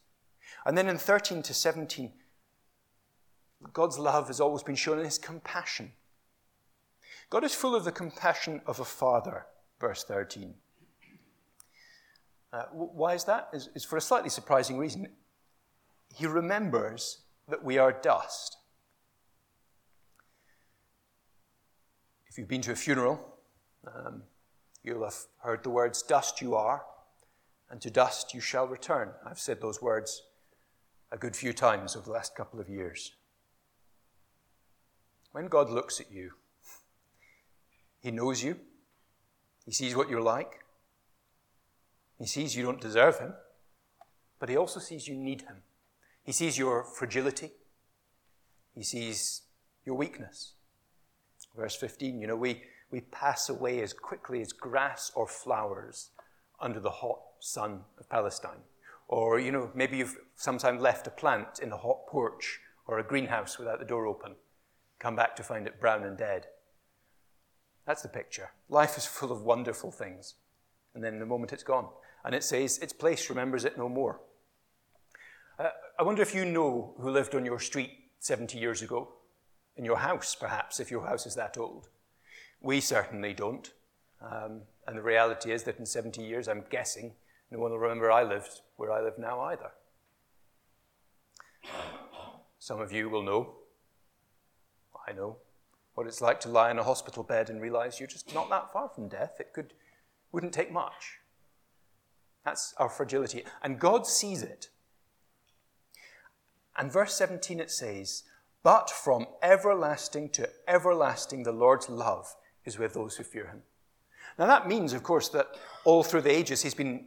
And 0.66 0.78
then 0.78 0.88
in 0.88 0.98
13 0.98 1.42
to 1.44 1.54
17, 1.54 2.12
God's 3.72 3.98
love 3.98 4.28
has 4.28 4.40
always 4.40 4.64
been 4.64 4.76
shown 4.76 5.00
in 5.00 5.06
his 5.06 5.18
compassion. 5.18 5.94
God 7.30 7.44
is 7.44 7.56
full 7.56 7.76
of 7.76 7.86
the 7.86 7.92
compassion 7.92 8.62
of 8.66 8.80
a 8.80 8.86
father, 8.86 9.46
verse 9.80 10.04
13. 10.04 10.54
Uh, 12.52 12.64
why 12.72 13.14
is 13.14 13.24
that? 13.24 13.50
It's, 13.54 13.70
it's 13.74 13.86
for 13.86 13.98
a 13.98 14.02
slightly 14.02 14.30
surprising 14.30 14.78
reason. 14.78 15.08
He 16.14 16.28
remembers 16.28 17.22
that 17.50 17.64
we 17.64 17.78
are 17.78 17.92
dust. 17.92 18.58
If 22.28 22.38
you've 22.38 22.48
been 22.48 22.62
to 22.62 22.72
a 22.72 22.76
funeral, 22.76 23.20
um, 23.88 24.24
you'll 24.84 25.04
have 25.04 25.16
heard 25.40 25.64
the 25.64 25.70
words, 25.70 26.04
Dust 26.04 26.42
you 26.42 26.56
are, 26.56 26.84
and 27.70 27.82
to 27.82 27.90
dust 27.90 28.34
you 28.34 28.42
shall 28.42 28.68
return. 28.68 29.10
I've 29.26 29.40
said 29.40 29.62
those 29.62 29.82
words 29.82 30.22
a 31.14 31.18
good 31.18 31.36
few 31.36 31.54
times 31.54 31.96
over 31.96 32.06
the 32.06 32.12
last 32.12 32.36
couple 32.36 32.60
of 32.60 32.68
years. 32.68 33.14
When 35.32 35.46
God 35.48 35.70
looks 35.70 36.02
at 36.02 36.12
you, 36.12 36.32
He 38.02 38.10
knows 38.10 38.44
you, 38.44 38.58
He 39.64 39.72
sees 39.72 39.96
what 39.96 40.10
you're 40.10 40.22
like, 40.22 40.66
He 42.18 42.26
sees 42.26 42.58
you 42.58 42.64
don't 42.64 42.82
deserve 42.82 43.20
Him, 43.20 43.34
but 44.40 44.50
He 44.50 44.58
also 44.58 44.80
sees 44.80 45.08
you 45.08 45.16
need 45.16 45.42
Him. 45.42 45.58
He 46.24 46.32
sees 46.32 46.58
your 46.58 46.84
fragility, 46.84 47.52
He 48.74 48.84
sees 48.84 49.44
your 49.86 49.96
weakness. 49.96 50.54
Verse 51.56 51.76
15, 51.76 52.20
you 52.20 52.26
know, 52.26 52.36
we, 52.36 52.64
we 52.90 53.02
pass 53.02 53.50
away 53.50 53.82
as 53.82 53.94
quickly 53.94 54.42
as 54.42 54.52
grass 54.52 55.12
or 55.14 55.28
flowers 55.28 56.10
under 56.60 56.80
the 56.80 56.90
hot 56.90 57.20
sun 57.40 57.82
of 58.00 58.10
Palestine. 58.10 58.64
Or, 59.14 59.40
you 59.40 59.52
know, 59.52 59.70
maybe 59.76 59.98
you've 59.98 60.18
sometimes 60.36 60.82
left 60.82 61.06
a 61.06 61.12
plant 61.12 61.60
in 61.62 61.72
a 61.72 61.78
hot 61.78 62.08
porch 62.08 62.60
or 62.88 62.98
a 62.98 63.04
greenhouse 63.04 63.60
without 63.60 63.78
the 63.78 63.86
door 63.86 64.08
open, 64.08 64.34
come 64.98 65.16
back 65.16 65.36
to 65.36 65.44
find 65.44 65.68
it 65.68 65.80
brown 65.80 66.04
and 66.04 66.18
dead. 66.18 66.48
That's 67.86 68.02
the 68.02 68.10
picture. 68.10 68.50
Life 68.70 68.98
is 68.98 69.06
full 69.06 69.32
of 69.32 69.44
wonderful 69.44 69.92
things. 69.92 70.34
And 70.96 71.04
then 71.04 71.20
the 71.20 71.28
moment 71.28 71.54
it's 71.54 71.62
gone. 71.62 71.90
And 72.26 72.34
it 72.34 72.44
says, 72.44 72.80
its 72.80 72.92
place 72.92 73.30
remembers 73.30 73.66
it 73.66 73.78
no 73.78 73.88
more. 73.88 74.20
Uh, 75.60 75.70
I 76.00 76.02
wonder 76.02 76.24
if 76.24 76.34
you 76.34 76.44
know 76.44 76.96
who 76.98 77.12
lived 77.12 77.36
on 77.36 77.46
your 77.46 77.60
street 77.60 77.92
70 78.18 78.58
years 78.58 78.82
ago 78.82 79.14
in 79.78 79.86
your 79.86 79.98
house, 79.98 80.34
perhaps, 80.34 80.80
if 80.80 80.90
your 80.90 81.06
house 81.06 81.28
is 81.28 81.36
that 81.36 81.56
old. 81.56 81.88
We 82.62 82.82
certainly 82.82 83.36
don't. 83.36 83.72
Um, 84.20 84.62
and 84.88 84.98
the 84.98 85.04
reality 85.04 85.52
is 85.52 85.62
that 85.66 85.78
in 85.78 85.86
70 85.86 86.24
years, 86.24 86.48
I'm 86.48 86.64
guessing, 86.72 87.14
no 87.52 87.60
one 87.60 87.70
will 87.70 87.78
remember 87.78 88.12
I 88.12 88.24
lived 88.24 88.62
where 88.78 88.92
I 88.92 89.02
live 89.02 89.18
now 89.18 89.42
either. 89.42 89.72
Some 92.60 92.80
of 92.80 92.92
you 92.92 93.10
will 93.10 93.24
know, 93.24 93.56
I 95.08 95.14
know, 95.14 95.38
what 95.96 96.08
it's 96.08 96.22
like 96.22 96.40
to 96.42 96.50
lie 96.50 96.72
in 96.72 96.80
a 96.80 96.84
hospital 96.84 97.24
bed 97.24 97.50
and 97.50 97.62
realize 97.62 98.00
you're 98.00 98.08
just 98.08 98.34
not 98.34 98.50
that 98.50 98.72
far 98.74 98.90
from 98.90 99.08
death. 99.08 99.36
It 99.40 99.54
could, 99.54 99.74
wouldn't 100.32 100.54
take 100.54 100.72
much. 100.72 101.20
That's 102.44 102.74
our 102.78 102.90
fragility. 102.90 103.44
And 103.62 103.80
God 103.80 104.08
sees 104.08 104.42
it. 104.42 104.70
And 106.78 106.92
verse 106.92 107.14
17 107.14 107.60
it 107.60 107.70
says, 107.70 108.24
but 108.64 108.90
from 108.90 109.28
everlasting 109.42 110.30
to 110.30 110.50
everlasting, 110.68 111.44
the 111.44 111.52
Lord's 111.52 111.90
love 111.90 112.34
is 112.66 112.80
with 112.80 112.94
those 112.94 113.18
who 113.18 113.24
fear 113.24 113.48
him. 113.48 113.62
Now, 114.40 114.48
that 114.48 114.68
means, 114.68 114.94
of 114.94 115.04
course, 115.04 115.28
that 115.30 115.48
all 115.84 116.02
through 116.02 116.22
the 116.22 116.36
ages 116.36 116.64
he's 116.64 116.74
been, 116.74 117.06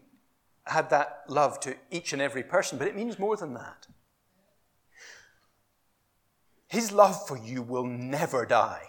had 0.67 0.91
that 0.91 1.25
love 1.29 1.61
to 1.61 1.77
each 1.91 2.13
and 2.13 2.21
every 2.21 2.43
person, 2.43 2.79
but 2.79 2.89
it 2.89 2.97
means 2.97 3.19
more 3.19 3.37
than 3.37 3.55
that. 3.55 3.87
His 6.69 6.91
love 6.93 7.27
for 7.27 7.39
you 7.39 7.63
will 7.63 7.85
never 7.85 8.45
die, 8.45 8.83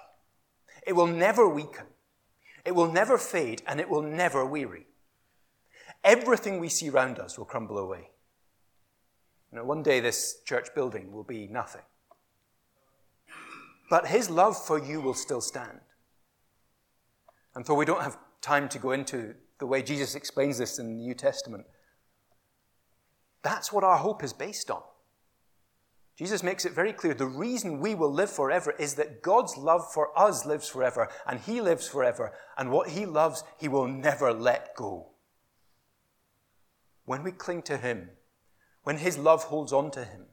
it 0.86 0.94
will 0.94 1.08
never 1.08 1.48
weaken, 1.48 1.86
it 2.66 2.76
will 2.76 2.92
never 2.92 3.18
fade, 3.18 3.62
and 3.68 3.80
it 3.80 3.90
will 3.90 4.02
never 4.02 4.46
weary. 4.46 4.88
Everything 6.04 6.60
we 6.60 6.70
see 6.70 6.90
around 6.90 7.20
us 7.20 7.38
will 7.38 7.46
crumble 7.46 7.78
away. 7.78 8.10
You 9.52 9.58
know, 9.58 9.66
one 9.66 9.84
day 9.84 10.00
this 10.00 10.42
church 10.46 10.68
building 10.76 11.12
will 11.12 11.24
be 11.24 11.48
nothing. 11.48 11.82
But 13.90 14.08
his 14.08 14.30
love 14.30 14.58
for 14.62 14.84
you 14.84 15.00
will 15.00 15.14
still 15.14 15.42
stand. 15.42 15.80
And 17.56 17.66
though 17.66 17.76
we 17.76 17.86
don't 17.86 18.04
have 18.04 18.18
time 18.42 18.68
to 18.70 18.80
go 18.80 18.92
into 18.92 19.36
the 19.60 19.68
way 19.68 19.82
Jesus 19.82 20.16
explains 20.16 20.58
this 20.58 20.80
in 20.80 20.88
the 20.88 20.94
New 20.94 21.14
Testament, 21.14 21.66
that's 23.44 23.72
what 23.72 23.84
our 23.84 23.98
hope 23.98 24.24
is 24.24 24.34
based 24.34 24.70
on. 24.70 24.82
Jesus 26.18 26.42
makes 26.42 26.66
it 26.66 26.74
very 26.74 26.94
clear 26.94 27.14
the 27.14 27.28
reason 27.28 27.80
we 27.80 27.94
will 27.94 28.12
live 28.12 28.32
forever 28.32 28.74
is 28.80 28.96
that 28.96 29.22
God's 29.22 29.56
love 29.56 29.92
for 29.94 30.18
us 30.18 30.46
lives 30.46 30.68
forever, 30.68 31.10
and 31.28 31.40
He 31.40 31.62
lives 31.62 31.88
forever, 31.88 32.34
and 32.58 32.72
what 32.72 32.90
He 32.90 33.06
loves, 33.06 33.44
He 33.60 33.68
will 33.68 33.88
never 33.88 34.34
let 34.34 34.76
go. 34.76 35.10
When 37.06 37.24
we 37.24 37.32
cling 37.32 37.62
to 37.64 37.78
Him, 37.78 38.10
when 38.84 38.98
His 38.98 39.18
love 39.18 39.44
holds 39.46 39.72
on 39.72 39.92
to 39.92 40.04
Him, 40.04 40.26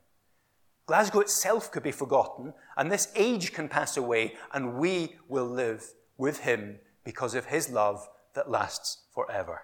Glasgow 0.86 1.20
itself 1.20 1.70
could 1.70 1.82
be 1.82 1.92
forgotten, 1.92 2.52
and 2.76 2.90
this 2.92 3.12
age 3.16 3.52
can 3.52 3.68
pass 3.68 3.96
away, 3.96 4.34
and 4.52 4.74
we 4.74 5.16
will 5.28 5.46
live 5.46 5.84
with 6.18 6.40
him 6.40 6.78
because 7.04 7.34
of 7.34 7.46
his 7.46 7.70
love 7.70 8.06
that 8.34 8.50
lasts 8.50 9.03
forever. 9.14 9.62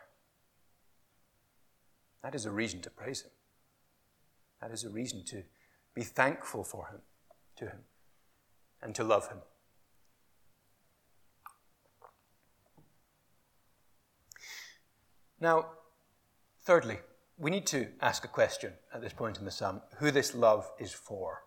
that 2.22 2.34
is 2.34 2.46
a 2.46 2.50
reason 2.50 2.80
to 2.82 2.90
praise 2.90 3.22
Him. 3.22 3.30
That 4.60 4.70
is 4.70 4.84
a 4.84 4.90
reason 4.90 5.24
to 5.26 5.42
be 5.94 6.02
thankful 6.02 6.62
for 6.62 6.86
Him, 6.86 7.00
to 7.56 7.64
Him, 7.64 7.80
and 8.82 8.94
to 8.94 9.02
love 9.02 9.28
Him. 9.28 9.38
Now, 15.40 15.66
thirdly, 16.62 16.98
we 17.38 17.50
need 17.50 17.66
to 17.68 17.88
ask 18.02 18.24
a 18.24 18.28
question 18.28 18.74
at 18.92 19.00
this 19.00 19.14
point 19.14 19.38
in 19.38 19.46
the 19.46 19.50
psalm 19.50 19.80
who 19.96 20.10
this 20.10 20.34
love 20.34 20.70
is 20.78 20.92
for. 20.92 21.42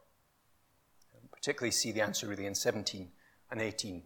particularly 1.31 1.71
see 1.71 1.91
the 1.91 2.01
answer 2.01 2.25
really 2.25 2.45
in 2.45 2.55
17 2.55 3.11
and 3.51 3.61
18. 3.61 4.03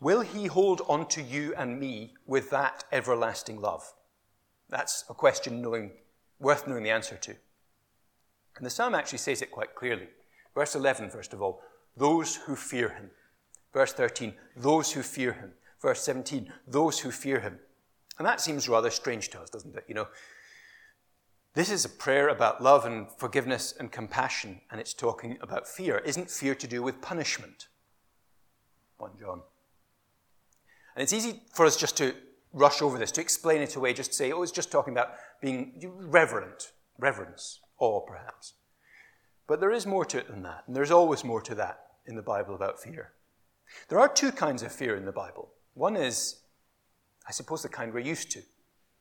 Will 0.00 0.22
he 0.22 0.46
hold 0.46 0.80
on 0.88 1.06
to 1.08 1.22
you 1.22 1.54
and 1.56 1.78
me 1.78 2.14
with 2.26 2.50
that 2.50 2.84
everlasting 2.90 3.60
love? 3.60 3.92
That's 4.70 5.04
a 5.10 5.14
question 5.14 5.60
knowing, 5.60 5.92
worth 6.38 6.66
knowing 6.66 6.84
the 6.84 6.90
answer 6.90 7.16
to. 7.16 7.34
And 8.56 8.64
the 8.64 8.70
psalm 8.70 8.94
actually 8.94 9.18
says 9.18 9.42
it 9.42 9.50
quite 9.50 9.74
clearly. 9.74 10.08
Verse 10.54 10.74
11, 10.74 11.10
first 11.10 11.32
of 11.32 11.42
all, 11.42 11.60
those 11.96 12.36
who 12.36 12.56
fear 12.56 12.88
him. 12.88 13.10
Verse 13.72 13.92
13, 13.92 14.34
those 14.56 14.92
who 14.92 15.02
fear 15.02 15.32
him. 15.34 15.52
Verse 15.80 16.02
17, 16.02 16.52
those 16.66 16.98
who 17.00 17.10
fear 17.10 17.40
him. 17.40 17.58
And 18.18 18.26
that 18.26 18.40
seems 18.40 18.68
rather 18.68 18.90
strange 18.90 19.28
to 19.30 19.40
us, 19.40 19.50
doesn't 19.50 19.76
it? 19.76 19.84
You 19.86 19.94
know, 19.94 20.08
this 21.54 21.70
is 21.70 21.84
a 21.84 21.88
prayer 21.88 22.28
about 22.28 22.62
love 22.62 22.84
and 22.84 23.10
forgiveness 23.18 23.74
and 23.78 23.90
compassion, 23.90 24.60
and 24.70 24.80
it's 24.80 24.94
talking 24.94 25.36
about 25.40 25.66
fear. 25.66 25.98
Isn't 25.98 26.30
fear 26.30 26.54
to 26.54 26.66
do 26.66 26.82
with 26.82 27.00
punishment? 27.00 27.68
1 28.98 29.12
John. 29.18 29.42
And 30.94 31.02
it's 31.02 31.12
easy 31.12 31.42
for 31.52 31.66
us 31.66 31.76
just 31.76 31.96
to 31.98 32.14
rush 32.52 32.82
over 32.82 32.98
this, 32.98 33.12
to 33.12 33.20
explain 33.20 33.62
it 33.62 33.76
away, 33.76 33.92
just 33.92 34.10
to 34.10 34.16
say, 34.16 34.32
oh, 34.32 34.42
it's 34.42 34.52
just 34.52 34.72
talking 34.72 34.92
about 34.92 35.12
being 35.40 35.72
reverent, 35.98 36.72
reverence, 36.98 37.60
awe 37.78 38.00
perhaps. 38.00 38.54
But 39.46 39.60
there 39.60 39.72
is 39.72 39.86
more 39.86 40.04
to 40.06 40.18
it 40.18 40.28
than 40.28 40.42
that, 40.42 40.64
and 40.66 40.74
there's 40.74 40.90
always 40.90 41.24
more 41.24 41.40
to 41.42 41.54
that 41.56 41.80
in 42.06 42.16
the 42.16 42.22
Bible 42.22 42.54
about 42.54 42.80
fear. 42.80 43.12
There 43.88 44.00
are 44.00 44.08
two 44.08 44.32
kinds 44.32 44.62
of 44.62 44.72
fear 44.72 44.96
in 44.96 45.04
the 45.04 45.12
Bible. 45.12 45.50
One 45.74 45.96
is 45.96 46.40
I 47.30 47.32
suppose 47.32 47.62
the 47.62 47.68
kind 47.68 47.94
we're 47.94 48.00
used 48.00 48.32
to, 48.32 48.42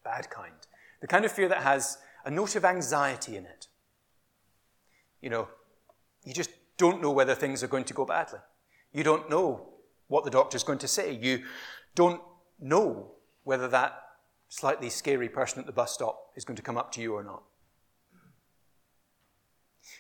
bad 0.04 0.30
kind. 0.30 0.54
The 1.02 1.08
kind 1.08 1.26
of 1.26 1.32
fear 1.32 1.48
that 1.48 1.64
has 1.64 1.98
a 2.26 2.30
note 2.30 2.56
of 2.56 2.64
anxiety 2.64 3.38
in 3.38 3.46
it. 3.46 3.68
You 5.22 5.32
know, 5.32 5.48
you 6.24 6.34
just 6.34 6.52
don't 6.78 7.02
know 7.02 7.12
whether 7.12 7.34
things 7.34 7.64
are 7.64 7.68
going 7.68 7.86
to 7.86 7.94
go 7.94 8.06
badly. 8.06 8.40
You 8.94 9.04
don't 9.04 9.30
know 9.30 9.70
what 10.08 10.26
the 10.26 10.30
doctor's 10.30 10.64
going 10.64 10.78
to 10.80 10.88
say. 10.88 11.12
You 11.14 11.44
don't 12.00 12.22
know 12.62 13.12
whether 13.44 13.68
that 13.68 14.02
slightly 14.48 14.90
scary 14.90 15.28
person 15.28 15.60
at 15.60 15.66
the 15.66 15.74
bus 15.74 15.94
stop 15.94 16.32
is 16.34 16.46
going 16.46 16.56
to 16.56 16.64
come 16.64 16.78
up 16.78 16.94
to 16.94 17.02
you 17.02 17.14
or 17.14 17.26
not. 17.26 17.44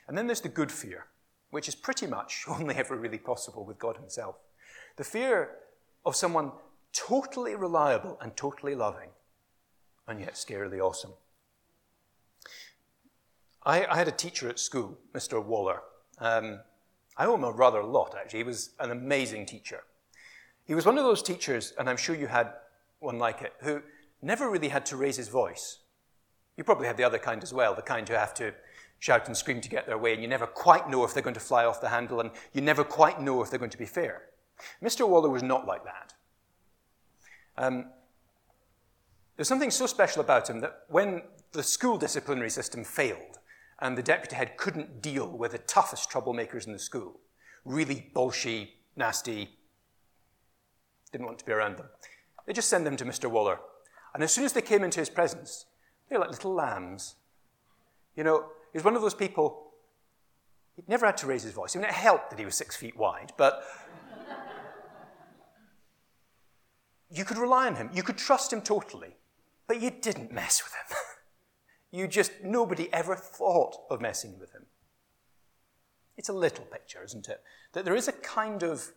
And 0.07 0.17
then 0.17 0.25
there's 0.25 0.39
the 0.39 0.47
good 0.47 0.71
fear, 0.71 1.07
which 1.49 1.67
is 1.67 1.75
pretty 1.75 2.07
much 2.07 2.45
only 2.47 2.75
ever 2.75 2.95
really 2.95 3.17
possible 3.17 3.65
with 3.65 3.77
God 3.79 3.97
Himself. 3.97 4.37
The 4.95 5.03
fear 5.03 5.57
of 6.05 6.15
someone 6.15 6.53
totally 6.93 7.53
reliable 7.53 8.17
and 8.21 8.33
totally 8.37 8.75
loving, 8.75 9.09
and 10.07 10.21
yet 10.21 10.35
scarily 10.35 10.79
awesome. 10.79 11.11
I, 13.65 13.85
I 13.87 13.97
had 13.97 14.07
a 14.07 14.11
teacher 14.23 14.47
at 14.47 14.57
school, 14.57 14.97
Mr. 15.13 15.43
Waller. 15.43 15.81
Um, 16.19 16.61
I 17.17 17.25
owe 17.25 17.35
him 17.35 17.43
a 17.43 17.51
rather 17.51 17.83
lot, 17.83 18.15
actually. 18.17 18.39
He 18.39 18.43
was 18.45 18.69
an 18.79 18.89
amazing 18.89 19.47
teacher. 19.47 19.83
He 20.69 20.75
was 20.75 20.85
one 20.85 20.99
of 20.99 21.03
those 21.03 21.23
teachers, 21.23 21.73
and 21.79 21.89
I'm 21.89 21.97
sure 21.97 22.15
you 22.15 22.27
had 22.27 22.53
one 22.99 23.17
like 23.17 23.41
it, 23.41 23.53
who 23.61 23.81
never 24.21 24.51
really 24.51 24.67
had 24.67 24.85
to 24.85 24.97
raise 24.97 25.17
his 25.17 25.27
voice. 25.27 25.79
You 26.57 26.63
probably 26.63 26.85
had 26.85 26.95
the 26.95 27.03
other 27.03 27.17
kind 27.17 27.41
as 27.41 27.51
well, 27.51 27.73
the 27.73 27.81
kind 27.81 28.07
who 28.07 28.13
have 28.13 28.35
to 28.35 28.53
shout 28.99 29.25
and 29.25 29.35
scream 29.35 29.61
to 29.61 29.69
get 29.69 29.87
their 29.87 29.97
way, 29.97 30.13
and 30.13 30.21
you 30.21 30.27
never 30.27 30.45
quite 30.45 30.87
know 30.87 31.03
if 31.03 31.11
they're 31.15 31.23
going 31.23 31.33
to 31.33 31.39
fly 31.39 31.65
off 31.65 31.81
the 31.81 31.89
handle, 31.89 32.19
and 32.19 32.29
you 32.53 32.61
never 32.61 32.83
quite 32.83 33.19
know 33.19 33.41
if 33.41 33.49
they're 33.49 33.57
going 33.57 33.71
to 33.71 33.79
be 33.79 33.87
fair. 33.87 34.25
Mr. 34.79 35.09
Waller 35.09 35.31
was 35.31 35.41
not 35.41 35.65
like 35.65 35.83
that. 35.85 36.13
Um, 37.57 37.85
there's 39.37 39.47
something 39.47 39.71
so 39.71 39.87
special 39.87 40.21
about 40.21 40.51
him 40.51 40.59
that 40.59 40.81
when 40.87 41.23
the 41.51 41.63
school 41.63 41.97
disciplinary 41.97 42.51
system 42.51 42.83
failed 42.83 43.39
and 43.79 43.97
the 43.97 44.03
deputy 44.03 44.35
head 44.35 44.55
couldn't 44.55 45.01
deal 45.01 45.35
with 45.35 45.53
the 45.53 45.57
toughest 45.57 46.11
troublemakers 46.11 46.67
in 46.67 46.73
the 46.73 46.77
school, 46.77 47.21
really 47.65 48.11
bolshy, 48.15 48.69
nasty, 48.95 49.55
didn't 51.11 51.25
want 51.25 51.39
to 51.39 51.45
be 51.45 51.51
around 51.51 51.77
them, 51.77 51.87
they 52.45 52.53
just 52.53 52.69
send 52.69 52.85
them 52.85 52.97
to 52.97 53.05
Mr. 53.05 53.29
Waller. 53.29 53.59
And 54.13 54.23
as 54.23 54.31
soon 54.31 54.45
as 54.45 54.53
they 54.53 54.61
came 54.61 54.83
into 54.83 54.99
his 54.99 55.09
presence, 55.09 55.65
they're 56.07 56.19
like 56.19 56.31
little 56.31 56.53
lambs. 56.53 57.15
You 58.15 58.23
know, 58.23 58.45
he 58.71 58.77
was 58.77 58.83
one 58.83 58.95
of 58.95 59.01
those 59.01 59.13
people, 59.13 59.71
he'd 60.75 60.89
never 60.89 61.05
had 61.05 61.17
to 61.17 61.27
raise 61.27 61.43
his 61.43 61.53
voice. 61.53 61.75
I 61.75 61.79
mean, 61.79 61.87
it 61.87 61.93
helped 61.93 62.31
that 62.31 62.39
he 62.39 62.45
was 62.45 62.55
six 62.55 62.75
feet 62.75 62.97
wide, 62.97 63.33
but 63.37 63.63
you 67.11 67.25
could 67.25 67.37
rely 67.37 67.67
on 67.67 67.75
him. 67.75 67.89
You 67.93 68.03
could 68.03 68.17
trust 68.17 68.53
him 68.53 68.61
totally. 68.61 69.15
But 69.67 69.81
you 69.81 69.91
didn't 69.91 70.31
mess 70.31 70.63
with 70.63 70.73
him. 70.73 70.97
you 71.99 72.07
just, 72.07 72.31
nobody 72.43 72.91
ever 72.93 73.15
thought 73.15 73.75
of 73.89 74.01
messing 74.01 74.39
with 74.39 74.51
him. 74.51 74.65
It's 76.17 76.29
a 76.29 76.33
little 76.33 76.65
picture, 76.65 77.03
isn't 77.03 77.29
it? 77.29 77.41
That 77.73 77.85
there 77.85 77.95
is 77.95 78.07
a 78.07 78.11
kind 78.11 78.63
of 78.63 78.91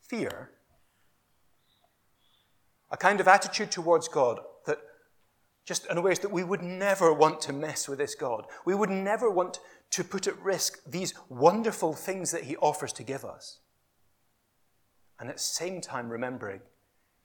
fear, 0.00 0.50
a 2.90 2.96
kind 2.96 3.20
of 3.20 3.28
attitude 3.28 3.70
towards 3.70 4.08
God 4.08 4.40
that 4.66 4.78
just 5.64 5.86
in 5.90 5.98
a 5.98 6.00
ways 6.00 6.18
that 6.20 6.32
we 6.32 6.44
would 6.44 6.62
never 6.62 7.12
want 7.12 7.40
to 7.42 7.52
mess 7.52 7.88
with 7.88 7.98
this 7.98 8.14
God. 8.14 8.46
We 8.64 8.74
would 8.74 8.90
never 8.90 9.30
want 9.30 9.60
to 9.90 10.04
put 10.04 10.26
at 10.26 10.40
risk 10.42 10.80
these 10.86 11.14
wonderful 11.28 11.92
things 11.92 12.30
that 12.30 12.44
He 12.44 12.56
offers 12.56 12.92
to 12.94 13.02
give 13.02 13.24
us. 13.24 13.60
And 15.20 15.28
at 15.28 15.36
the 15.36 15.42
same 15.42 15.80
time, 15.80 16.08
remembering 16.08 16.60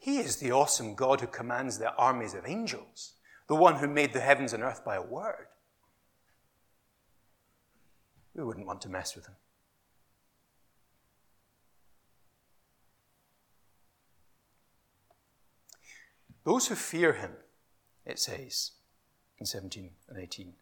he 0.04 0.18
is 0.18 0.36
the 0.36 0.52
awesome 0.52 0.96
God 0.96 1.22
who 1.22 1.28
commands 1.28 1.78
the 1.78 1.96
armies 1.96 2.34
of 2.34 2.46
angels, 2.46 3.14
the 3.48 3.56
one 3.56 3.76
who 3.76 3.88
made 3.88 4.12
the 4.12 4.20
heavens 4.20 4.52
and 4.52 4.62
earth 4.62 4.84
by 4.84 4.98
a 4.98 5.02
word. 5.02 5.48
We 8.36 8.44
wouldn't 8.44 8.68
want 8.68 8.82
to 8.82 8.90
mess 8.90 9.16
with 9.16 9.28
him. 9.28 9.36
Those 16.44 16.68
who 16.68 16.76
fear 16.76 17.14
him, 17.14 17.32
it 18.06 18.20
says 18.20 18.72
in 19.40 19.46
17 19.46 19.92
and 20.10 20.20
18, 20.20 20.54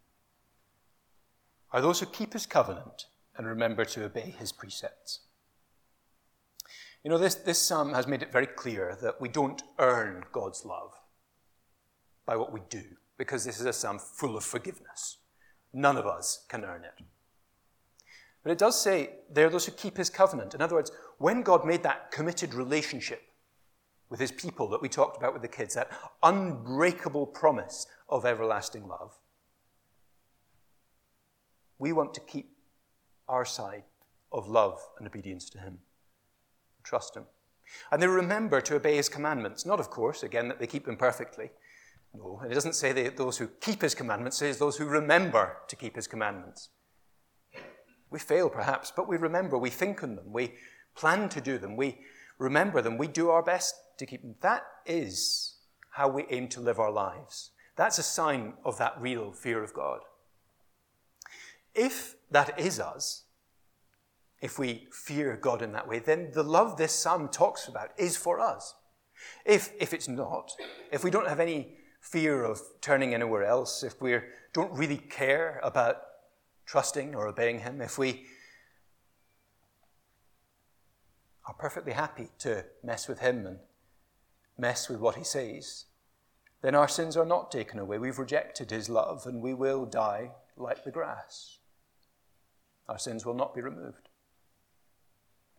are 1.73 1.81
those 1.81 1.99
who 1.99 2.05
keep 2.05 2.33
his 2.33 2.45
covenant 2.45 3.05
and 3.37 3.47
remember 3.47 3.85
to 3.85 4.05
obey 4.05 4.35
his 4.37 4.51
precepts. 4.51 5.21
You 7.03 7.09
know, 7.09 7.17
this, 7.17 7.35
this 7.35 7.57
psalm 7.57 7.93
has 7.93 8.05
made 8.05 8.21
it 8.21 8.31
very 8.31 8.45
clear 8.45 8.97
that 9.01 9.19
we 9.19 9.29
don't 9.29 9.63
earn 9.79 10.23
God's 10.31 10.65
love 10.65 10.91
by 12.25 12.35
what 12.35 12.53
we 12.53 12.61
do, 12.69 12.83
because 13.17 13.43
this 13.43 13.59
is 13.59 13.65
a 13.65 13.73
psalm 13.73 13.97
full 13.97 14.37
of 14.37 14.43
forgiveness. 14.43 15.17
None 15.73 15.97
of 15.97 16.05
us 16.05 16.45
can 16.47 16.63
earn 16.63 16.83
it. 16.83 17.03
But 18.43 18.51
it 18.51 18.57
does 18.57 18.79
say 18.79 19.11
there 19.31 19.47
are 19.47 19.49
those 19.49 19.65
who 19.65 19.71
keep 19.71 19.97
his 19.97 20.09
covenant. 20.09 20.53
In 20.53 20.61
other 20.61 20.75
words, 20.75 20.91
when 21.17 21.41
God 21.41 21.65
made 21.65 21.83
that 21.83 22.11
committed 22.11 22.53
relationship 22.53 23.21
with 24.11 24.19
his 24.19 24.31
people 24.31 24.67
that 24.69 24.81
we 24.81 24.89
talked 24.89 25.17
about 25.17 25.33
with 25.33 25.41
the 25.41 25.47
kids, 25.47 25.73
that 25.73 25.89
unbreakable 26.21 27.25
promise 27.25 27.87
of 28.07 28.25
everlasting 28.25 28.87
love, 28.87 29.17
we 31.79 31.91
want 31.91 32.13
to 32.13 32.21
keep 32.21 32.51
our 33.27 33.45
side 33.45 33.85
of 34.31 34.47
love 34.47 34.79
and 34.99 35.07
obedience 35.07 35.49
to 35.49 35.57
him 35.57 35.79
trust 36.83 37.15
him. 37.15 37.23
And 37.91 38.01
they 38.01 38.07
remember 38.07 38.61
to 38.61 38.75
obey 38.75 38.95
his 38.95 39.09
commandments. 39.09 39.65
Not, 39.65 39.79
of 39.79 39.89
course, 39.89 40.23
again, 40.23 40.47
that 40.49 40.59
they 40.59 40.67
keep 40.67 40.85
them 40.85 40.97
perfectly. 40.97 41.51
No, 42.13 42.39
and 42.41 42.51
it 42.51 42.55
doesn't 42.55 42.75
say 42.75 42.91
they, 42.91 43.07
those 43.09 43.37
who 43.37 43.47
keep 43.61 43.81
his 43.81 43.95
commandments, 43.95 44.37
it 44.37 44.39
says 44.39 44.57
those 44.57 44.77
who 44.77 44.85
remember 44.85 45.57
to 45.69 45.75
keep 45.77 45.95
his 45.95 46.07
commandments. 46.07 46.69
We 48.09 48.19
fail, 48.19 48.49
perhaps, 48.49 48.91
but 48.93 49.07
we 49.07 49.15
remember, 49.15 49.57
we 49.57 49.69
think 49.69 50.03
on 50.03 50.17
them, 50.17 50.33
we 50.33 50.55
plan 50.95 51.29
to 51.29 51.39
do 51.39 51.57
them, 51.57 51.77
we 51.77 51.99
remember 52.37 52.81
them, 52.81 52.97
we 52.97 53.07
do 53.07 53.29
our 53.29 53.41
best 53.41 53.75
to 54.01 54.05
keep 54.05 54.21
them. 54.21 54.35
That 54.41 54.63
is 54.85 55.55
how 55.91 56.09
we 56.09 56.25
aim 56.29 56.47
to 56.49 56.59
live 56.59 56.79
our 56.79 56.91
lives. 56.91 57.51
That's 57.75 57.97
a 57.97 58.03
sign 58.03 58.53
of 58.65 58.77
that 58.77 58.95
real 58.99 59.31
fear 59.31 59.63
of 59.63 59.73
God. 59.73 60.01
If 61.73 62.15
that 62.29 62.59
is 62.59 62.79
us, 62.79 63.23
if 64.41 64.57
we 64.57 64.87
fear 64.91 65.37
God 65.37 65.61
in 65.61 65.71
that 65.73 65.87
way, 65.87 65.99
then 65.99 66.31
the 66.33 66.43
love 66.43 66.77
this 66.77 66.93
psalm 66.93 67.29
talks 67.29 67.67
about 67.67 67.91
is 67.97 68.17
for 68.17 68.39
us. 68.39 68.73
If, 69.45 69.71
if 69.79 69.93
it's 69.93 70.07
not, 70.07 70.51
if 70.91 71.03
we 71.03 71.11
don't 71.11 71.27
have 71.27 71.39
any 71.39 71.75
fear 72.01 72.43
of 72.43 72.59
turning 72.81 73.13
anywhere 73.13 73.45
else, 73.45 73.83
if 73.83 74.01
we 74.01 74.17
don't 74.51 74.73
really 74.73 74.97
care 74.97 75.59
about 75.63 75.97
trusting 76.65 77.13
or 77.13 77.27
obeying 77.27 77.59
Him, 77.59 77.81
if 77.81 77.99
we 77.99 78.25
are 81.47 81.53
perfectly 81.53 81.93
happy 81.93 82.29
to 82.39 82.65
mess 82.83 83.07
with 83.07 83.19
Him 83.19 83.45
and 83.45 83.59
mess 84.61 84.87
with 84.87 84.99
what 84.99 85.15
He 85.15 85.23
says, 85.23 85.85
then 86.61 86.75
our 86.75 86.87
sins 86.87 87.17
are 87.17 87.25
not 87.25 87.51
taken 87.51 87.79
away. 87.79 87.97
We've 87.97 88.19
rejected 88.19 88.69
his 88.69 88.87
love 88.87 89.25
and 89.25 89.41
we 89.41 89.53
will 89.53 89.85
die 89.85 90.31
like 90.55 90.83
the 90.83 90.91
grass. 90.91 91.57
Our 92.87 92.99
sins 92.99 93.25
will 93.25 93.33
not 93.33 93.55
be 93.55 93.61
removed. 93.61 94.09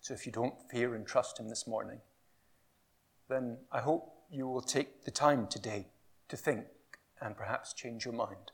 So 0.01 0.15
if 0.15 0.27
you 0.27 0.33
don't 0.33 0.55
fear 0.71 0.95
and 0.95 1.07
trust 1.07 1.41
him 1.41 1.49
this 1.49 1.67
morning, 1.67 1.99
then 3.29 3.59
I 3.73 3.81
hope 3.81 4.13
you 4.31 4.47
will 4.47 4.61
take 4.61 5.05
the 5.05 5.11
time 5.11 5.49
today 5.49 5.89
to 6.29 6.37
think 6.37 6.67
and 7.21 7.37
perhaps 7.37 7.73
change 7.73 8.05
your 8.05 8.15
mind. 8.15 8.53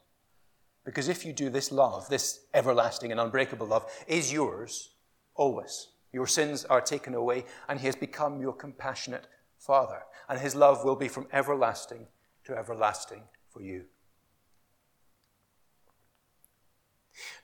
Because 0.84 1.08
if 1.08 1.24
you 1.24 1.32
do, 1.32 1.50
this 1.50 1.70
love, 1.70 2.08
this 2.08 2.40
everlasting 2.54 3.10
and 3.12 3.20
unbreakable 3.20 3.66
love, 3.66 3.90
is 4.06 4.32
yours 4.32 4.90
always. 5.34 5.88
Your 6.12 6.26
sins 6.26 6.64
are 6.64 6.80
taken 6.80 7.14
away, 7.14 7.44
and 7.68 7.78
he 7.80 7.86
has 7.86 7.96
become 7.96 8.40
your 8.40 8.54
compassionate 8.54 9.26
Father. 9.58 10.02
And 10.28 10.40
his 10.40 10.54
love 10.54 10.84
will 10.84 10.96
be 10.96 11.08
from 11.08 11.26
everlasting 11.32 12.06
to 12.44 12.56
everlasting 12.56 13.22
for 13.50 13.62
you. 13.62 13.84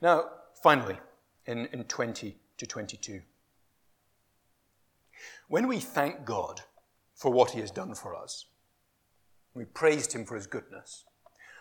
Now, 0.00 0.24
finally, 0.62 0.98
in, 1.46 1.66
in 1.66 1.84
20 1.84 2.36
to 2.56 2.66
22. 2.66 3.20
When 5.48 5.68
we 5.68 5.78
thank 5.78 6.24
God 6.24 6.62
for 7.14 7.30
what 7.30 7.50
he 7.50 7.60
has 7.60 7.70
done 7.70 7.94
for 7.94 8.14
us, 8.14 8.46
we 9.52 9.64
praised 9.64 10.12
him 10.12 10.24
for 10.24 10.36
his 10.36 10.46
goodness. 10.46 11.04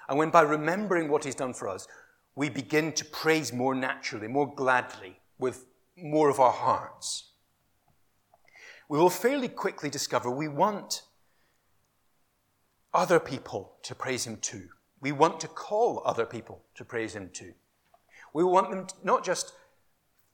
And 0.07 0.17
when 0.17 0.29
by 0.29 0.41
remembering 0.41 1.09
what 1.09 1.23
he's 1.23 1.35
done 1.35 1.53
for 1.53 1.67
us, 1.67 1.87
we 2.35 2.49
begin 2.49 2.91
to 2.93 3.05
praise 3.05 3.53
more 3.53 3.75
naturally, 3.75 4.27
more 4.27 4.53
gladly, 4.53 5.19
with 5.37 5.65
more 5.95 6.29
of 6.29 6.39
our 6.39 6.51
hearts, 6.51 7.32
we 8.93 8.99
will 8.99 9.09
fairly 9.09 9.47
quickly 9.47 9.89
discover 9.89 10.29
we 10.29 10.47
want 10.47 11.01
other 12.93 13.19
people 13.19 13.73
to 13.81 13.95
praise 13.95 14.27
him 14.27 14.37
too. 14.37 14.67
We 15.01 15.11
want 15.11 15.39
to 15.39 15.47
call 15.47 16.03
other 16.05 16.27
people 16.27 16.61
to 16.75 16.85
praise 16.85 17.15
him 17.15 17.31
too. 17.33 17.53
We 18.35 18.43
want 18.43 18.69
them 18.69 18.85
to, 18.85 18.93
not 19.03 19.25
just 19.25 19.53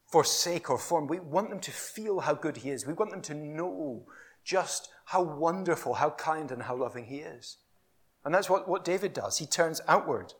for 0.07 0.25
sake 0.25 0.69
or 0.69 0.77
form, 0.77 1.07
we 1.07 1.21
want 1.21 1.49
them 1.49 1.61
to 1.61 1.71
feel 1.71 2.19
how 2.19 2.33
good 2.33 2.57
he 2.57 2.69
is. 2.69 2.85
We 2.85 2.91
want 2.91 3.11
them 3.11 3.21
to 3.21 3.33
know 3.33 4.03
just 4.43 4.89
how 5.05 5.21
wonderful, 5.21 5.93
how 5.93 6.09
kind, 6.09 6.51
and 6.51 6.63
how 6.63 6.75
loving 6.75 7.05
he 7.05 7.19
is. 7.19 7.59
And 8.25 8.35
that's 8.35 8.49
what, 8.49 8.67
what 8.67 8.83
David 8.83 9.13
does. 9.13 9.37
He 9.37 9.45
turns 9.45 9.79
outward. 9.87 10.33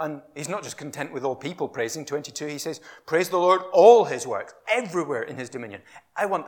And 0.00 0.22
he's 0.34 0.48
not 0.48 0.62
just 0.62 0.78
content 0.78 1.12
with 1.12 1.24
all 1.24 1.36
people 1.36 1.68
praising. 1.68 2.06
22, 2.06 2.46
he 2.46 2.56
says, 2.56 2.80
Praise 3.04 3.28
the 3.28 3.36
Lord, 3.36 3.60
all 3.74 4.06
his 4.06 4.26
works, 4.26 4.54
everywhere 4.72 5.24
in 5.24 5.36
his 5.36 5.50
dominion. 5.50 5.82
I 6.16 6.24
want 6.24 6.46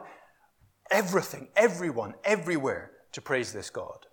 everything, 0.90 1.48
everyone, 1.56 2.14
everywhere 2.24 2.92
to 3.12 3.20
praise 3.20 3.52
this 3.52 3.70
God. 3.70 4.06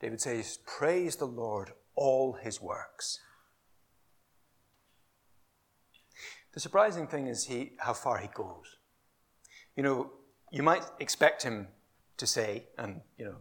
David 0.00 0.20
says, 0.20 0.58
Praise 0.66 1.16
the 1.16 1.26
Lord, 1.26 1.72
all 1.94 2.34
his 2.34 2.60
works. 2.60 3.20
The 6.52 6.60
surprising 6.60 7.06
thing 7.06 7.26
is 7.26 7.46
he, 7.46 7.72
how 7.78 7.92
far 7.92 8.18
he 8.18 8.28
goes. 8.34 8.76
You 9.76 9.82
know, 9.82 10.12
you 10.50 10.62
might 10.62 10.84
expect 11.00 11.42
him 11.42 11.68
to 12.16 12.26
say, 12.26 12.64
and, 12.78 13.00
you 13.18 13.24
know, 13.24 13.36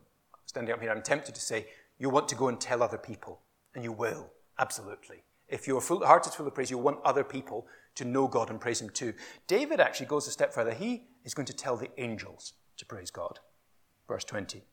standing 0.46 0.74
up 0.74 0.82
here, 0.82 0.92
I'm 0.92 1.02
tempted 1.02 1.36
to 1.36 1.42
say, 1.42 1.68
you 1.98 2.10
want 2.10 2.28
to 2.30 2.36
go 2.36 2.50
and 2.50 2.60
tell 2.60 2.84
other 2.84 2.98
people, 2.98 3.42
and 3.74 3.84
you 3.84 3.92
will, 3.92 4.32
absolutely. 4.60 5.24
If 5.48 5.68
your 5.68 5.82
heart 5.82 6.26
is 6.26 6.34
full 6.34 6.48
of 6.48 6.56
praise, 6.56 6.72
you 6.72 6.78
want 6.78 7.00
other 7.04 7.24
people 7.24 7.68
to 7.96 8.06
know 8.06 8.28
God 8.28 8.50
and 8.50 8.60
praise 8.60 8.82
Him 8.82 8.90
too. 8.90 9.14
David 9.48 9.80
actually 9.80 10.08
goes 10.08 10.28
a 10.28 10.32
step 10.32 10.54
further. 10.54 10.74
He 10.74 11.04
is 11.24 11.34
going 11.34 11.46
to 11.46 11.54
tell 11.54 11.78
the 11.78 11.90
angels 11.98 12.54
to 12.78 12.86
praise 12.86 13.12
God. 13.12 13.40
Verse 14.08 14.24
20 14.24 14.64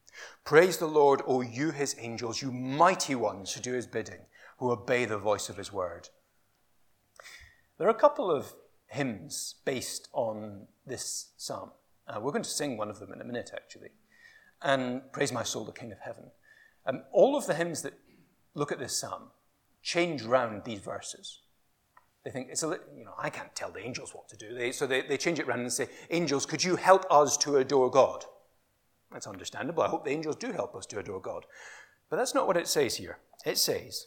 Praise 0.45 0.79
the 0.79 0.87
Lord, 0.87 1.23
O 1.27 1.41
you 1.41 1.71
His 1.71 1.97
angels, 1.99 2.43
you 2.43 2.53
mighty 2.53 3.15
ones 3.15 3.53
who 3.53 3.61
do 3.61 3.73
His 3.73 3.87
bidding, 3.87 4.21
who 4.59 4.71
obey 4.71 5.05
the 5.05 5.19
voice 5.19 5.49
of 5.49 5.57
His 5.57 5.73
word. 5.73 6.09
There 7.79 7.87
are 7.87 7.91
a 7.91 7.95
couple 7.95 8.31
of 8.31 8.55
hymns 8.89 9.57
based 9.65 10.09
on 10.13 10.67
this 10.87 11.31
psalm. 11.37 11.71
Uh, 12.07 12.21
we're 12.21 12.33
going 12.33 12.45
to 12.45 12.51
sing 12.51 12.77
one 12.77 12.91
of 12.91 12.99
them 12.99 13.13
in 13.13 13.21
a 13.21 13.25
minute, 13.25 13.51
actually. 13.55 13.91
And 14.61 15.03
Praise 15.13 15.33
My 15.33 15.43
Soul, 15.43 15.65
the 15.65 15.73
King 15.73 15.93
of 15.93 15.99
Heaven. 16.01 16.31
Um, 16.87 17.03
all 17.13 17.37
of 17.37 17.47
the 17.47 17.55
hymns 17.55 17.83
that 17.83 17.95
look 18.55 18.71
at 18.73 18.79
this 18.79 18.99
psalm 18.99 19.31
change 19.83 20.23
round 20.23 20.65
these 20.65 20.81
verses. 20.81 21.41
They 22.25 22.31
think 22.31 22.49
it's 22.51 22.63
a 22.63 22.79
you 22.97 23.05
know 23.05 23.15
I 23.19 23.31
can't 23.31 23.55
tell 23.55 23.71
the 23.71 23.85
angels 23.85 24.15
what 24.15 24.29
to 24.29 24.37
do. 24.37 24.55
They, 24.55 24.73
so 24.73 24.87
they, 24.87 25.03
they 25.03 25.17
change 25.17 25.39
it 25.41 25.49
around 25.49 25.61
and 25.61 25.73
say, 25.73 25.89
"Angels, 26.11 26.47
could 26.47 26.63
you 26.63 26.77
help 26.77 27.05
us 27.11 27.37
to 27.39 27.57
adore 27.57 27.91
God?" 27.91 28.25
That's 29.11 29.27
understandable. 29.27 29.83
I 29.83 29.89
hope 29.89 30.05
the 30.05 30.13
angels 30.13 30.37
do 30.37 30.53
help 30.53 30.75
us 30.75 30.87
to 30.87 30.99
adore 30.99 31.21
God, 31.21 31.45
but 32.09 32.17
that's 32.17 32.35
not 32.35 32.47
what 32.47 32.57
it 32.57 32.69
says 32.69 32.97
here. 32.97 33.19
It 33.45 33.59
says, 33.59 34.07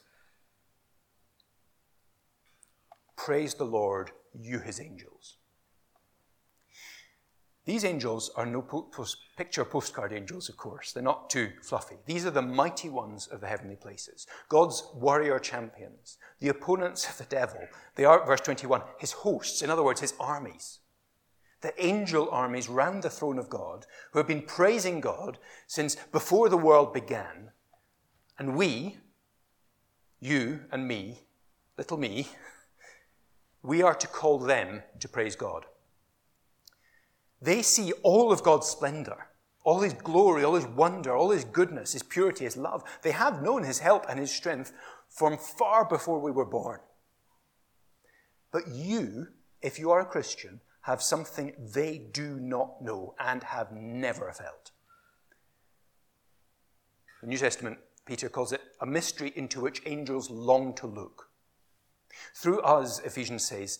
"Praise 3.17 3.53
the 3.53 3.65
Lord, 3.65 4.11
you 4.33 4.59
His 4.59 4.79
angels." 4.79 5.37
These 7.65 7.83
angels 7.83 8.29
are 8.35 8.45
no 8.45 8.61
post- 8.61 9.17
picture 9.37 9.65
postcard 9.65 10.13
angels, 10.13 10.49
of 10.49 10.57
course. 10.57 10.93
They're 10.93 11.01
not 11.01 11.31
too 11.31 11.51
fluffy. 11.63 11.95
These 12.05 12.25
are 12.27 12.31
the 12.31 12.43
mighty 12.43 12.89
ones 12.89 13.25
of 13.25 13.41
the 13.41 13.47
heavenly 13.47 13.75
places, 13.75 14.27
God's 14.49 14.87
warrior 14.93 15.39
champions, 15.39 16.17
the 16.39 16.49
opponents 16.49 17.09
of 17.09 17.17
the 17.17 17.25
devil. 17.25 17.59
They 17.95 18.05
are, 18.05 18.23
verse 18.23 18.41
21, 18.41 18.83
his 18.99 19.13
hosts, 19.13 19.63
in 19.63 19.71
other 19.71 19.83
words, 19.83 20.01
his 20.01 20.13
armies. 20.19 20.79
The 21.61 21.73
angel 21.83 22.29
armies 22.29 22.69
round 22.69 23.01
the 23.01 23.09
throne 23.09 23.39
of 23.39 23.49
God 23.49 23.87
who 24.11 24.19
have 24.19 24.27
been 24.27 24.43
praising 24.43 24.99
God 24.99 25.39
since 25.65 25.95
before 25.95 26.49
the 26.49 26.57
world 26.57 26.93
began. 26.93 27.49
And 28.37 28.55
we, 28.55 28.97
you 30.19 30.59
and 30.71 30.87
me, 30.87 31.21
little 31.79 31.97
me, 31.97 32.27
we 33.63 33.81
are 33.81 33.95
to 33.95 34.07
call 34.07 34.37
them 34.37 34.83
to 34.99 35.09
praise 35.09 35.35
God. 35.35 35.65
They 37.45 37.61
see 37.61 37.91
all 38.01 38.31
of 38.31 38.41
God's 38.41 38.65
splendor, 38.65 39.27
all 39.63 39.81
his 39.81 39.93
glory, 39.93 40.43
all 40.43 40.55
his 40.55 40.65
wonder, 40.65 41.15
all 41.15 41.29
his 41.29 41.45
goodness, 41.45 41.93
his 41.93 42.01
purity, 42.01 42.43
his 42.43 42.57
love. 42.57 42.83
They 43.03 43.11
have 43.11 43.43
known 43.43 43.63
his 43.63 43.77
help 43.77 44.07
and 44.09 44.19
his 44.19 44.31
strength 44.31 44.73
from 45.09 45.37
far 45.37 45.85
before 45.85 46.19
we 46.19 46.31
were 46.31 46.45
born. 46.45 46.79
But 48.51 48.67
you, 48.67 49.27
if 49.61 49.77
you 49.77 49.91
are 49.91 49.99
a 49.99 50.05
Christian, 50.05 50.59
have 50.81 51.03
something 51.03 51.53
they 51.59 51.99
do 51.99 52.39
not 52.39 52.81
know 52.81 53.13
and 53.19 53.43
have 53.43 53.71
never 53.71 54.31
felt. 54.31 54.71
The 57.21 57.27
New 57.27 57.37
Testament, 57.37 57.77
Peter 58.07 58.27
calls 58.27 58.53
it 58.53 58.61
a 58.81 58.87
mystery 58.87 59.31
into 59.35 59.61
which 59.61 59.83
angels 59.85 60.31
long 60.31 60.73
to 60.75 60.87
look. 60.87 61.29
Through 62.33 62.61
us, 62.61 62.99
Ephesians 63.01 63.45
says, 63.45 63.79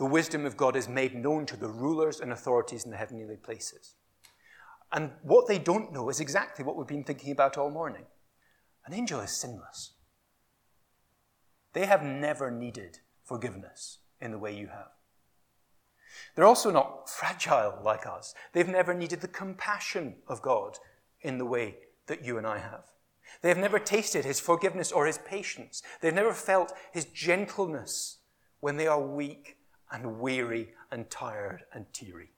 the 0.00 0.06
wisdom 0.06 0.46
of 0.46 0.56
God 0.56 0.76
is 0.76 0.88
made 0.88 1.14
known 1.14 1.44
to 1.44 1.58
the 1.58 1.68
rulers 1.68 2.20
and 2.20 2.32
authorities 2.32 2.86
in 2.86 2.90
the 2.90 2.96
heavenly 2.96 3.36
places. 3.36 3.96
And 4.90 5.10
what 5.22 5.46
they 5.46 5.58
don't 5.58 5.92
know 5.92 6.08
is 6.08 6.20
exactly 6.20 6.64
what 6.64 6.74
we've 6.74 6.86
been 6.86 7.04
thinking 7.04 7.32
about 7.32 7.58
all 7.58 7.70
morning. 7.70 8.06
An 8.86 8.94
angel 8.94 9.20
is 9.20 9.30
sinless. 9.30 9.92
They 11.74 11.84
have 11.84 12.02
never 12.02 12.50
needed 12.50 13.00
forgiveness 13.24 13.98
in 14.22 14.30
the 14.30 14.38
way 14.38 14.56
you 14.56 14.68
have. 14.68 14.88
They're 16.34 16.46
also 16.46 16.70
not 16.70 17.10
fragile 17.10 17.78
like 17.84 18.06
us. 18.06 18.34
They've 18.54 18.66
never 18.66 18.94
needed 18.94 19.20
the 19.20 19.28
compassion 19.28 20.14
of 20.26 20.40
God 20.40 20.78
in 21.20 21.36
the 21.36 21.44
way 21.44 21.76
that 22.06 22.24
you 22.24 22.38
and 22.38 22.46
I 22.46 22.56
have. 22.56 22.84
They 23.42 23.50
have 23.50 23.58
never 23.58 23.78
tasted 23.78 24.24
his 24.24 24.40
forgiveness 24.40 24.92
or 24.92 25.04
his 25.04 25.18
patience. 25.18 25.82
They've 26.00 26.14
never 26.14 26.32
felt 26.32 26.72
his 26.90 27.04
gentleness 27.04 28.20
when 28.60 28.78
they 28.78 28.86
are 28.86 28.98
weak 28.98 29.58
and 29.92 30.20
weary 30.20 30.70
and 30.90 31.10
tired 31.10 31.62
and 31.72 31.86
teary. 31.92 32.30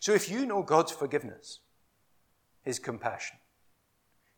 So 0.00 0.12
if 0.12 0.30
you 0.30 0.46
know 0.46 0.62
God's 0.62 0.92
forgiveness, 0.92 1.60
his 2.62 2.78
compassion, 2.78 3.38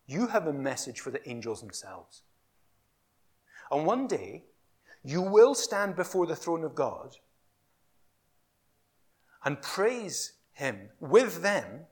you 0.07 0.29
have 0.29 0.47
a 0.47 0.53
message 0.53 1.01
for 1.01 1.11
the 1.11 1.27
angels 1.29 1.61
themselves. 1.61 2.23
And 3.71 3.87
one 3.87 4.07
day, 4.07 4.45
you 5.03 5.21
will 5.21 5.55
stand 5.55 5.97
before 5.97 6.27
the 6.27 6.37
throne 6.37 6.65
of 6.65 6.75
God 6.75 7.17
and 9.45 9.61
praise 9.61 10.33
him 10.53 10.89
with 11.01 11.43
them. 11.43 11.87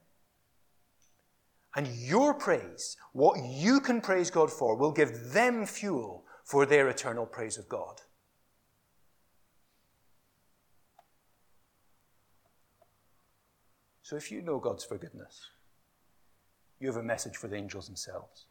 And 1.74 1.86
your 1.88 2.34
praise, 2.34 2.96
what 3.12 3.42
you 3.42 3.80
can 3.80 4.00
praise 4.00 4.30
God 4.30 4.50
for, 4.50 4.76
will 4.76 4.92
give 4.92 5.32
them 5.32 5.64
fuel 5.66 6.24
for 6.44 6.66
their 6.66 6.88
eternal 6.88 7.24
praise 7.24 7.56
of 7.56 7.68
God. 7.68 8.00
So 14.12 14.16
if 14.16 14.30
you 14.30 14.42
know 14.42 14.58
God's 14.58 14.84
forgiveness, 14.84 15.48
you 16.78 16.86
have 16.86 16.98
a 16.98 17.02
message 17.02 17.38
for 17.38 17.48
the 17.48 17.56
angels 17.56 17.86
themselves. 17.86 18.44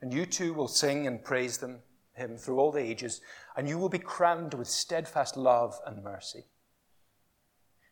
And 0.00 0.14
you 0.14 0.24
too 0.24 0.54
will 0.54 0.68
sing 0.68 1.08
and 1.08 1.24
praise 1.24 1.58
them, 1.58 1.80
him 2.12 2.36
through 2.36 2.60
all 2.60 2.70
the 2.70 2.78
ages, 2.78 3.20
and 3.56 3.68
you 3.68 3.78
will 3.78 3.88
be 3.88 3.98
crowned 3.98 4.54
with 4.54 4.68
steadfast 4.68 5.36
love 5.36 5.80
and 5.84 6.04
mercy. 6.04 6.44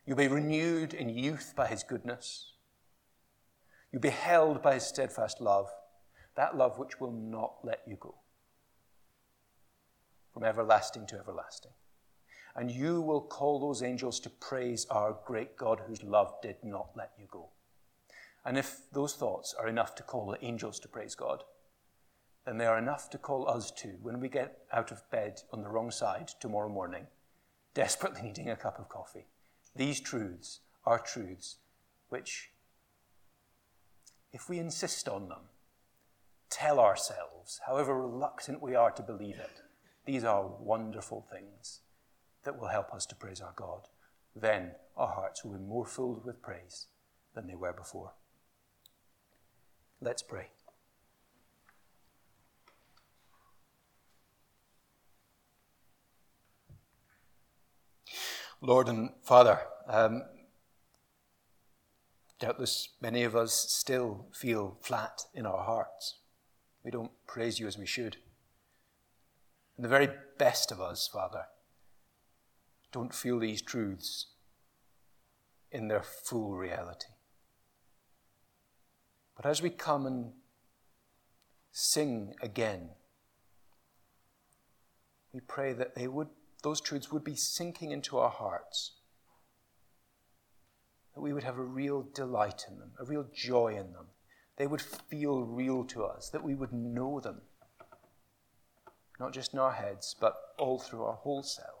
You'll 0.05 0.15
be 0.15 0.29
renewed 0.29 0.93
in 0.93 1.09
youth 1.09 1.55
by 1.57 1.67
his 1.67 1.83
goodness. 1.83 2.53
You'll 3.91 4.01
be 4.01 4.11
held 4.11 4.61
by 4.61 4.75
his 4.75 4.87
steadfast 4.87 5.41
love, 5.41 5.67
that 6.37 6.55
love 6.55 6.79
which 6.79 7.01
will 7.01 7.11
not 7.11 7.55
let 7.65 7.81
you 7.85 7.97
go 7.99 8.15
from 10.31 10.45
everlasting 10.45 11.05
to 11.07 11.17
everlasting. 11.17 11.73
And 12.55 12.69
you 12.69 13.01
will 13.01 13.21
call 13.21 13.59
those 13.59 13.81
angels 13.81 14.19
to 14.21 14.29
praise 14.29 14.85
our 14.89 15.17
great 15.25 15.55
God 15.55 15.81
whose 15.87 16.03
love 16.03 16.33
did 16.41 16.57
not 16.63 16.89
let 16.95 17.11
you 17.17 17.25
go. 17.29 17.49
And 18.43 18.57
if 18.57 18.81
those 18.91 19.15
thoughts 19.15 19.53
are 19.57 19.67
enough 19.67 19.95
to 19.95 20.03
call 20.03 20.27
the 20.27 20.43
angels 20.45 20.79
to 20.79 20.87
praise 20.87 21.15
God, 21.15 21.43
then 22.45 22.57
they 22.57 22.65
are 22.65 22.77
enough 22.77 23.09
to 23.11 23.17
call 23.17 23.47
us 23.47 23.71
to 23.71 23.89
when 24.01 24.19
we 24.19 24.27
get 24.27 24.63
out 24.73 24.91
of 24.91 25.09
bed 25.11 25.41
on 25.53 25.61
the 25.61 25.69
wrong 25.69 25.91
side 25.91 26.31
tomorrow 26.39 26.69
morning, 26.69 27.07
desperately 27.73 28.23
needing 28.23 28.49
a 28.49 28.55
cup 28.55 28.79
of 28.79 28.89
coffee. 28.89 29.27
These 29.75 30.01
truths 30.01 30.59
are 30.85 30.99
truths 30.99 31.57
which, 32.09 32.51
if 34.33 34.49
we 34.49 34.59
insist 34.59 35.07
on 35.07 35.29
them, 35.29 35.43
tell 36.49 36.79
ourselves, 36.79 37.61
however 37.67 38.01
reluctant 38.01 38.61
we 38.61 38.75
are 38.75 38.91
to 38.91 39.03
believe 39.03 39.37
it, 39.37 39.61
these 40.05 40.23
are 40.23 40.47
wonderful 40.47 41.25
things 41.31 41.81
that 42.43 42.59
will 42.59 42.67
help 42.67 42.93
us 42.93 43.05
to 43.07 43.15
praise 43.15 43.41
our 43.41 43.53
God. 43.55 43.87
Then 44.35 44.71
our 44.97 45.09
hearts 45.09 45.43
will 45.43 45.53
be 45.53 45.63
more 45.63 45.85
filled 45.85 46.25
with 46.25 46.41
praise 46.41 46.87
than 47.33 47.47
they 47.47 47.55
were 47.55 47.73
before. 47.73 48.13
Let's 50.01 50.23
pray. 50.23 50.47
Lord 58.63 58.89
and 58.89 59.09
Father, 59.23 59.59
um, 59.87 60.21
doubtless 62.39 62.89
many 63.01 63.23
of 63.23 63.35
us 63.35 63.53
still 63.53 64.27
feel 64.33 64.77
flat 64.81 65.23
in 65.33 65.47
our 65.47 65.63
hearts. 65.63 66.17
We 66.83 66.91
don't 66.91 67.11
praise 67.25 67.59
you 67.59 67.67
as 67.67 67.77
we 67.77 67.87
should. 67.87 68.17
And 69.75 69.85
the 69.85 69.89
very 69.89 70.09
best 70.37 70.71
of 70.71 70.79
us, 70.79 71.09
Father, 71.11 71.45
don't 72.91 73.13
feel 73.13 73.39
these 73.39 73.61
truths 73.61 74.27
in 75.71 75.87
their 75.87 76.03
full 76.03 76.57
reality. 76.57 77.07
But 79.35 79.45
as 79.45 79.61
we 79.61 79.69
come 79.69 80.05
and 80.05 80.33
sing 81.71 82.35
again, 82.41 82.89
we 85.33 85.39
pray 85.39 85.73
that 85.73 85.95
they 85.95 86.07
would, 86.07 86.27
those 86.63 86.81
truths 86.81 87.11
would 87.11 87.23
be 87.23 87.35
sinking 87.35 87.91
into 87.91 88.17
our 88.17 88.29
hearts, 88.29 88.91
that 91.15 91.21
we 91.21 91.33
would 91.33 91.43
have 91.43 91.57
a 91.57 91.63
real 91.63 92.05
delight 92.13 92.65
in 92.69 92.77
them, 92.77 92.91
a 92.99 93.05
real 93.05 93.25
joy 93.33 93.69
in 93.69 93.93
them. 93.93 94.07
They 94.57 94.67
would 94.67 94.81
feel 94.81 95.41
real 95.41 95.85
to 95.85 96.03
us, 96.03 96.29
that 96.29 96.43
we 96.43 96.53
would 96.53 96.73
know 96.73 97.21
them, 97.21 97.41
not 99.19 99.33
just 99.33 99.53
in 99.53 99.59
our 99.59 99.71
heads, 99.71 100.15
but 100.19 100.35
all 100.59 100.77
through 100.77 101.03
our 101.03 101.15
whole 101.15 101.41
selves. 101.41 101.80